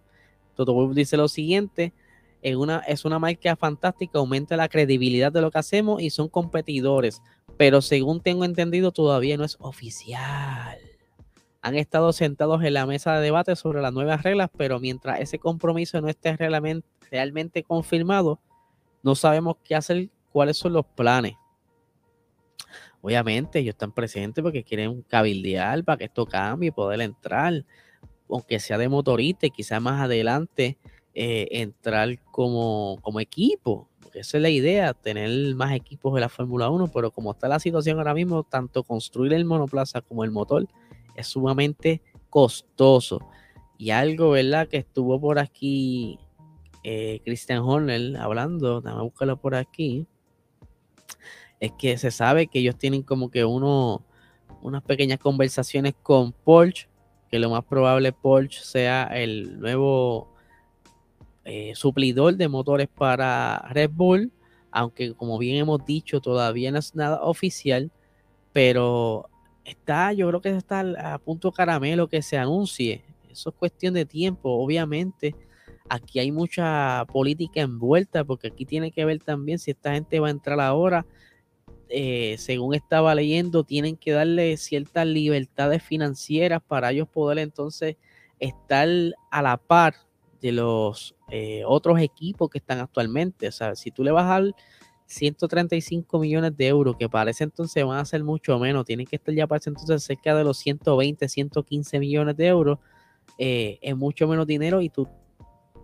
Toto 0.53 0.73
Wolf 0.73 0.93
dice 0.93 1.15
lo 1.15 1.29
siguiente, 1.29 1.93
una, 2.51 2.79
es 2.79 3.05
una 3.05 3.19
marca 3.19 3.55
fantástica, 3.55 4.19
aumenta 4.19 4.57
la 4.57 4.67
credibilidad 4.67 5.31
de 5.31 5.41
lo 5.41 5.49
que 5.49 5.59
hacemos 5.59 6.01
y 6.01 6.09
son 6.09 6.27
competidores, 6.27 7.21
pero 7.57 7.81
según 7.81 8.21
tengo 8.21 8.43
entendido 8.43 8.91
todavía 8.91 9.37
no 9.37 9.45
es 9.45 9.57
oficial. 9.59 10.77
Han 11.61 11.75
estado 11.75 12.11
sentados 12.11 12.61
en 12.63 12.73
la 12.73 12.85
mesa 12.85 13.15
de 13.15 13.21
debate 13.21 13.55
sobre 13.55 13.81
las 13.81 13.93
nuevas 13.93 14.23
reglas, 14.23 14.49
pero 14.57 14.79
mientras 14.79 15.21
ese 15.21 15.39
compromiso 15.39 16.01
no 16.01 16.09
esté 16.09 16.35
realmente 16.35 17.63
confirmado, 17.63 18.39
no 19.01 19.15
sabemos 19.15 19.55
qué 19.63 19.75
hacer, 19.75 20.09
cuáles 20.31 20.57
son 20.57 20.73
los 20.73 20.85
planes. 20.85 21.35
Obviamente 23.01 23.59
ellos 23.59 23.73
están 23.73 23.93
presentes 23.93 24.41
porque 24.41 24.63
quieren 24.63 25.01
cabildear 25.03 25.83
para 25.83 25.97
que 25.97 26.05
esto 26.05 26.25
cambie 26.25 26.69
y 26.69 26.71
poder 26.71 26.99
entrar, 27.01 27.65
aunque 28.29 28.59
sea 28.59 28.77
de 28.77 28.89
motorista 28.89 29.45
y 29.45 29.51
quizás 29.51 29.81
más 29.81 30.01
adelante 30.01 30.77
eh, 31.13 31.47
entrar 31.51 32.19
como, 32.31 32.99
como 33.01 33.19
equipo. 33.19 33.89
Porque 34.01 34.19
esa 34.19 34.37
es 34.37 34.43
la 34.43 34.49
idea, 34.49 34.93
tener 34.93 35.55
más 35.55 35.73
equipos 35.73 36.13
de 36.13 36.21
la 36.21 36.29
Fórmula 36.29 36.69
1, 36.69 36.89
pero 36.93 37.11
como 37.11 37.31
está 37.31 37.47
la 37.47 37.59
situación 37.59 37.97
ahora 37.97 38.13
mismo, 38.13 38.43
tanto 38.43 38.83
construir 38.83 39.33
el 39.33 39.45
monoplaza 39.45 40.01
como 40.01 40.23
el 40.23 40.31
motor 40.31 40.67
es 41.15 41.27
sumamente 41.27 42.01
costoso. 42.29 43.19
Y 43.77 43.91
algo, 43.91 44.31
¿verdad? 44.31 44.67
Que 44.67 44.77
estuvo 44.77 45.19
por 45.19 45.39
aquí 45.39 46.19
eh, 46.83 47.21
Christian 47.23 47.59
Horner 47.59 48.17
hablando, 48.17 48.81
déjame 48.81 49.03
buscarlo 49.03 49.37
por 49.37 49.55
aquí 49.55 50.07
es 51.63 51.71
que 51.71 51.97
se 51.97 52.11
sabe 52.11 52.47
que 52.47 52.59
ellos 52.59 52.77
tienen 52.77 53.03
como 53.03 53.31
que 53.31 53.45
uno, 53.45 54.03
unas 54.61 54.83
pequeñas 54.83 55.17
conversaciones 55.17 55.93
con 56.03 56.33
Porsche, 56.33 56.89
que 57.31 57.39
lo 57.39 57.49
más 57.49 57.63
probable 57.63 58.11
Porsche 58.11 58.59
sea 58.59 59.05
el 59.05 59.61
nuevo 59.61 60.32
eh, 61.45 61.73
suplidor 61.75 62.35
de 62.35 62.47
motores 62.47 62.87
para 62.87 63.59
Red 63.69 63.91
Bull, 63.91 64.31
aunque 64.71 65.13
como 65.13 65.37
bien 65.37 65.57
hemos 65.57 65.85
dicho 65.85 66.21
todavía 66.21 66.71
no 66.71 66.79
es 66.79 66.95
nada 66.95 67.21
oficial, 67.21 67.91
pero 68.51 69.29
está, 69.65 70.13
yo 70.13 70.27
creo 70.29 70.41
que 70.41 70.49
está 70.55 71.13
a 71.13 71.17
punto 71.19 71.51
caramelo 71.51 72.07
que 72.07 72.21
se 72.21 72.37
anuncie. 72.37 73.03
Eso 73.29 73.49
es 73.49 73.55
cuestión 73.55 73.93
de 73.93 74.05
tiempo, 74.05 74.49
obviamente. 74.49 75.35
Aquí 75.89 76.19
hay 76.19 76.31
mucha 76.31 77.05
política 77.11 77.61
envuelta, 77.61 78.23
porque 78.23 78.47
aquí 78.47 78.65
tiene 78.65 78.91
que 78.91 79.05
ver 79.05 79.19
también 79.19 79.59
si 79.59 79.71
esta 79.71 79.93
gente 79.93 80.19
va 80.19 80.27
a 80.27 80.31
entrar 80.31 80.59
ahora 80.59 81.05
eh, 81.95 82.37
según 82.39 82.73
estaba 82.73 83.13
leyendo, 83.13 83.63
tienen 83.63 83.97
que 83.97 84.13
darle 84.13 84.57
ciertas 84.57 85.05
libertades 85.05 85.83
financieras 85.83 86.59
para 86.67 86.91
ellos 86.91 87.07
poder 87.07 87.37
entonces 87.37 87.97
estar 88.39 88.87
a 89.29 89.41
la 89.43 89.57
par 89.57 89.93
de 90.41 90.53
los 90.53 91.15
eh, 91.35 91.63
otros 91.65 91.99
equipos 91.99 92.47
que 92.47 92.59
están 92.59 92.79
actualmente. 92.79 93.47
O 93.47 93.51
sea, 93.51 93.75
si 93.75 93.89
tú 93.89 94.03
le 94.03 94.11
vas 94.11 94.25
a 94.25 94.39
dar 94.39 94.55
135 95.07 96.19
millones 96.19 96.55
de 96.55 96.67
euros, 96.67 96.95
que 96.95 97.09
parece 97.09 97.43
entonces 97.43 97.83
van 97.83 97.97
a 97.97 98.05
ser 98.05 98.23
mucho 98.23 98.59
menos, 98.59 98.85
tienen 98.85 99.07
que 99.07 99.15
estar 99.15 99.33
ya 99.33 99.47
para 99.47 99.59
entonces 99.65 100.03
cerca 100.03 100.35
de 100.35 100.43
los 100.43 100.59
120, 100.59 101.27
115 101.27 101.99
millones 101.99 102.37
de 102.37 102.45
euros, 102.45 102.77
eh, 103.39 103.79
es 103.81 103.97
mucho 103.97 104.27
menos 104.27 104.45
dinero 104.45 104.79
y 104.79 104.89
tú 104.89 105.07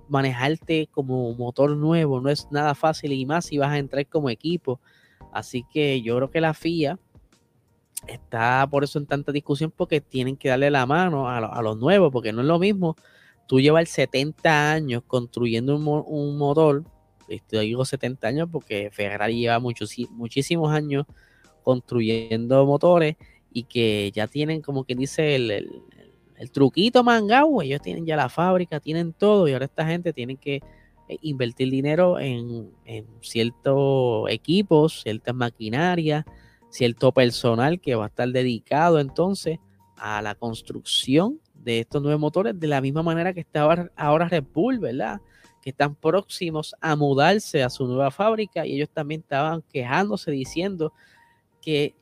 manejarte 0.07 0.87
como 0.91 1.33
motor 1.33 1.75
nuevo 1.75 2.21
no 2.21 2.29
es 2.29 2.47
nada 2.51 2.75
fácil 2.75 3.11
y 3.11 3.25
más 3.25 3.45
si 3.45 3.57
vas 3.57 3.71
a 3.71 3.79
entrar 3.79 4.05
como 4.05 4.29
equipo. 4.29 4.79
Así 5.33 5.65
que 5.73 5.99
yo 6.03 6.15
creo 6.17 6.29
que 6.29 6.41
la 6.41 6.53
FIA 6.53 6.99
está 8.07 8.67
por 8.69 8.83
eso 8.83 8.99
en 8.99 9.07
tanta 9.07 9.31
discusión 9.31 9.73
porque 9.75 9.99
tienen 9.99 10.37
que 10.37 10.49
darle 10.49 10.69
la 10.69 10.85
mano 10.85 11.27
a, 11.27 11.61
los 11.63 11.75
nuevos, 11.77 12.11
porque 12.11 12.31
no 12.33 12.41
es 12.41 12.47
lo 12.47 12.59
mismo 12.59 12.95
tú 13.49 13.59
llevas 13.59 13.89
70 13.89 14.71
años 14.71 15.01
construyendo 15.07 15.75
un, 15.75 16.37
motor, 16.37 16.83
te 17.47 17.59
digo 17.61 17.83
70 17.83 18.27
años 18.27 18.49
porque 18.51 18.91
Ferrari 18.91 19.39
lleva 19.39 19.57
muchos, 19.57 19.91
muchísimos 20.11 20.71
años 20.71 21.07
construyendo 21.63 22.63
motores 22.67 23.15
y 23.51 23.63
que 23.63 24.11
ya 24.13 24.27
tienen 24.27 24.61
como 24.61 24.83
que 24.83 24.93
dice 24.93 25.35
el, 25.35 25.67
truquito 26.53 27.03
mangao, 27.03 27.63
ellos 27.63 27.81
tienen 27.81 28.05
ya 28.05 28.15
la 28.15 28.29
fábrica, 28.29 28.79
tienen 28.79 29.13
todo 29.13 29.47
y 29.47 29.53
ahora 29.53 29.65
esta 29.65 29.83
gente 29.83 30.13
tiene 30.13 30.35
que 30.35 30.57
eh, 31.07 31.17
invertir 31.23 31.71
dinero 31.71 32.19
en, 32.19 32.69
ciertos 33.21 34.29
equipos, 34.29 35.01
ciertas 35.01 35.33
maquinarias, 35.33 36.23
cierto 36.69 37.11
personal 37.11 37.81
que 37.81 37.95
va 37.95 38.05
a 38.05 38.09
estar 38.09 38.29
dedicado 38.29 38.99
entonces 38.99 39.57
a 39.97 40.21
la 40.21 40.35
construcción 40.35 41.39
de 41.63 41.79
estos 41.81 42.01
nuevos 42.01 42.19
motores 42.19 42.59
de 42.59 42.67
la 42.67 42.81
misma 42.81 43.03
manera 43.03 43.33
que 43.33 43.41
está 43.41 43.61
ahora, 43.95 44.27
Red 44.27 44.45
Bull, 44.53 44.79
¿verdad? 44.79 45.21
Que 45.61 45.71
están 45.71 45.95
próximos 45.95 46.75
a 46.81 46.95
mudarse 46.95 47.63
a 47.63 47.69
su 47.69 47.85
nueva 47.85 48.11
fábrica 48.11 48.65
y 48.65 48.75
ellos 48.75 48.89
también 48.89 49.21
estaban 49.21 49.63
quejándose 49.71 50.31
diciendo 50.31 50.93
que 51.61 51.95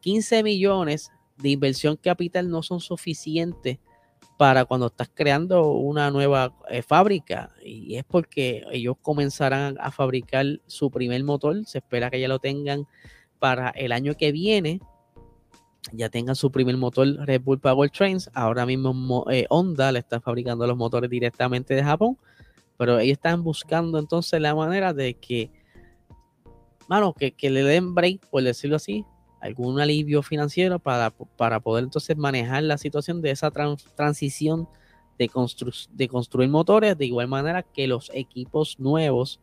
15 0.00 0.38
eh, 0.38 0.42
millones 0.42 1.10
de 1.38 1.50
inversión 1.50 1.96
capital 1.96 2.50
no 2.50 2.62
son 2.62 2.80
suficientes 2.80 3.78
para 4.36 4.64
cuando 4.64 4.86
estás 4.86 5.10
creando 5.12 5.72
una 5.72 6.10
nueva 6.10 6.54
eh, 6.70 6.80
fábrica. 6.80 7.50
Y 7.62 7.96
es 7.96 8.04
porque 8.04 8.64
ellos 8.72 8.96
comenzarán 9.02 9.76
a 9.78 9.90
fabricar 9.90 10.46
su 10.66 10.90
primer 10.90 11.22
motor, 11.24 11.64
se 11.66 11.78
espera 11.78 12.10
que 12.10 12.20
ya 12.20 12.28
lo 12.28 12.38
tengan 12.38 12.86
para 13.38 13.70
el 13.70 13.92
año 13.92 14.14
que 14.14 14.32
viene, 14.32 14.80
ya 15.92 16.08
tengan 16.08 16.36
su 16.36 16.50
primer 16.50 16.76
motor 16.76 17.06
Red 17.26 17.42
Bull 17.42 17.58
Power 17.58 17.90
Trains, 17.90 18.30
ahora 18.34 18.66
mismo 18.66 19.24
eh, 19.30 19.46
Honda 19.48 19.92
le 19.92 20.00
está 20.00 20.20
fabricando 20.20 20.66
los 20.66 20.76
motores 20.76 21.10
directamente 21.10 21.74
de 21.74 21.82
Japón, 21.82 22.18
pero 22.76 22.98
ellos 22.98 23.12
están 23.12 23.42
buscando 23.42 23.98
entonces 23.98 24.40
la 24.40 24.54
manera 24.54 24.92
de 24.92 25.14
que, 25.14 25.50
mano, 26.88 27.12
que, 27.14 27.32
que 27.32 27.50
le 27.50 27.62
den 27.62 27.94
break, 27.94 28.26
por 28.28 28.42
decirlo 28.42 28.76
así, 28.76 29.04
algún 29.40 29.80
alivio 29.80 30.22
financiero 30.22 30.78
para, 30.78 31.10
para 31.10 31.60
poder 31.60 31.84
entonces 31.84 32.16
manejar 32.16 32.62
la 32.62 32.78
situación 32.78 33.22
de 33.22 33.30
esa 33.30 33.50
transición 33.50 34.68
de, 35.18 35.30
de 35.92 36.08
construir 36.08 36.48
motores 36.50 36.96
de 36.96 37.06
igual 37.06 37.28
manera 37.28 37.62
que 37.62 37.86
los 37.86 38.10
equipos 38.14 38.78
nuevos 38.78 39.40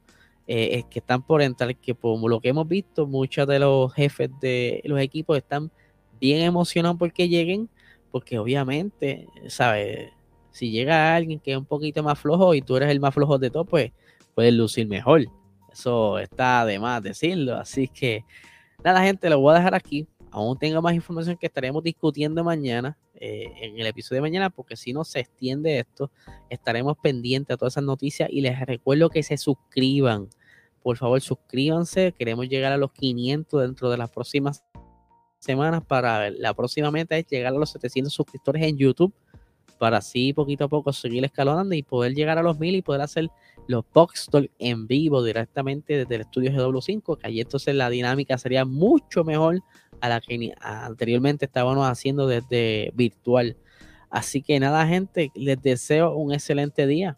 eh, 0.47 0.83
que 0.89 0.99
están 0.99 1.23
por 1.23 1.41
entrar, 1.41 1.75
que 1.75 1.93
por 1.93 2.17
lo 2.29 2.39
que 2.39 2.49
hemos 2.49 2.67
visto, 2.67 3.05
muchos 3.05 3.47
de 3.47 3.59
los 3.59 3.93
jefes 3.93 4.29
de 4.39 4.81
los 4.85 4.99
equipos 4.99 5.37
están 5.37 5.71
bien 6.19 6.41
emocionados 6.41 6.97
porque 6.97 7.29
lleguen, 7.29 7.69
porque 8.11 8.39
obviamente, 8.39 9.27
¿sabes? 9.47 10.11
Si 10.51 10.71
llega 10.71 11.15
alguien 11.15 11.39
que 11.39 11.51
es 11.51 11.57
un 11.57 11.65
poquito 11.65 12.03
más 12.03 12.19
flojo 12.19 12.53
y 12.53 12.61
tú 12.61 12.77
eres 12.77 12.89
el 12.89 12.99
más 12.99 13.13
flojo 13.13 13.37
de 13.37 13.49
todo, 13.49 13.65
pues 13.65 13.91
puedes 14.35 14.53
lucir 14.53 14.87
mejor. 14.87 15.25
Eso 15.71 16.17
está 16.19 16.65
de 16.65 16.79
más 16.79 17.03
decirlo. 17.03 17.55
Así 17.55 17.87
que 17.87 18.25
Nada, 18.83 19.01
gente, 19.01 19.29
lo 19.29 19.39
voy 19.39 19.53
a 19.53 19.57
dejar 19.57 19.75
aquí. 19.75 20.07
Aún 20.29 20.57
tengo 20.57 20.81
más 20.81 20.93
información 20.93 21.37
que 21.37 21.47
estaremos 21.47 21.83
discutiendo 21.83 22.43
mañana, 22.43 22.97
eh, 23.15 23.51
en 23.61 23.79
el 23.79 23.87
episodio 23.87 24.17
de 24.17 24.29
mañana, 24.29 24.49
porque 24.49 24.75
si 24.75 24.93
no 24.93 25.03
se 25.03 25.19
extiende 25.19 25.79
esto, 25.79 26.11
estaremos 26.49 26.95
pendientes 27.01 27.55
a 27.55 27.57
todas 27.57 27.73
esas 27.73 27.83
noticias 27.83 28.29
y 28.31 28.41
les 28.41 28.59
recuerdo 28.59 29.09
que 29.09 29.23
se 29.23 29.37
suscriban. 29.37 30.29
Por 30.83 30.97
favor, 30.97 31.19
suscríbanse. 31.21 32.13
Queremos 32.17 32.47
llegar 32.47 32.71
a 32.71 32.77
los 32.77 32.91
500 32.91 33.61
dentro 33.63 33.89
de 33.89 33.97
las 33.97 34.11
próximas 34.11 34.63
semanas. 35.39 35.83
Para 35.85 36.29
la 36.31 36.53
próxima 36.53 36.91
meta 36.91 37.17
es 37.17 37.27
llegar 37.27 37.53
a 37.53 37.57
los 37.57 37.71
700 37.71 38.13
suscriptores 38.13 38.63
en 38.63 38.77
YouTube 38.77 39.13
para 39.77 39.97
así 39.97 40.33
poquito 40.33 40.65
a 40.65 40.67
poco 40.67 40.91
seguir 40.91 41.23
escalonando 41.23 41.75
y 41.75 41.83
poder 41.83 42.13
llegar 42.13 42.37
a 42.37 42.43
los 42.43 42.59
1000 42.59 42.75
y 42.75 42.81
poder 42.81 43.01
hacer 43.01 43.29
los 43.67 43.85
box 43.93 44.29
en 44.59 44.87
vivo 44.87 45.23
directamente 45.23 45.97
desde 45.97 46.15
el 46.15 46.21
estudio 46.21 46.51
GW5, 46.51 47.17
que 47.17 47.27
allí 47.27 47.41
entonces 47.41 47.75
la 47.75 47.89
dinámica 47.89 48.37
sería 48.37 48.65
mucho 48.65 49.23
mejor 49.23 49.61
a 50.01 50.09
la 50.09 50.21
que 50.21 50.53
anteriormente 50.61 51.45
estábamos 51.45 51.87
haciendo 51.87 52.27
desde 52.27 52.91
virtual. 52.95 53.57
Así 54.09 54.41
que 54.41 54.59
nada, 54.59 54.87
gente, 54.87 55.31
les 55.35 55.61
deseo 55.61 56.15
un 56.15 56.33
excelente 56.33 56.87
día. 56.87 57.17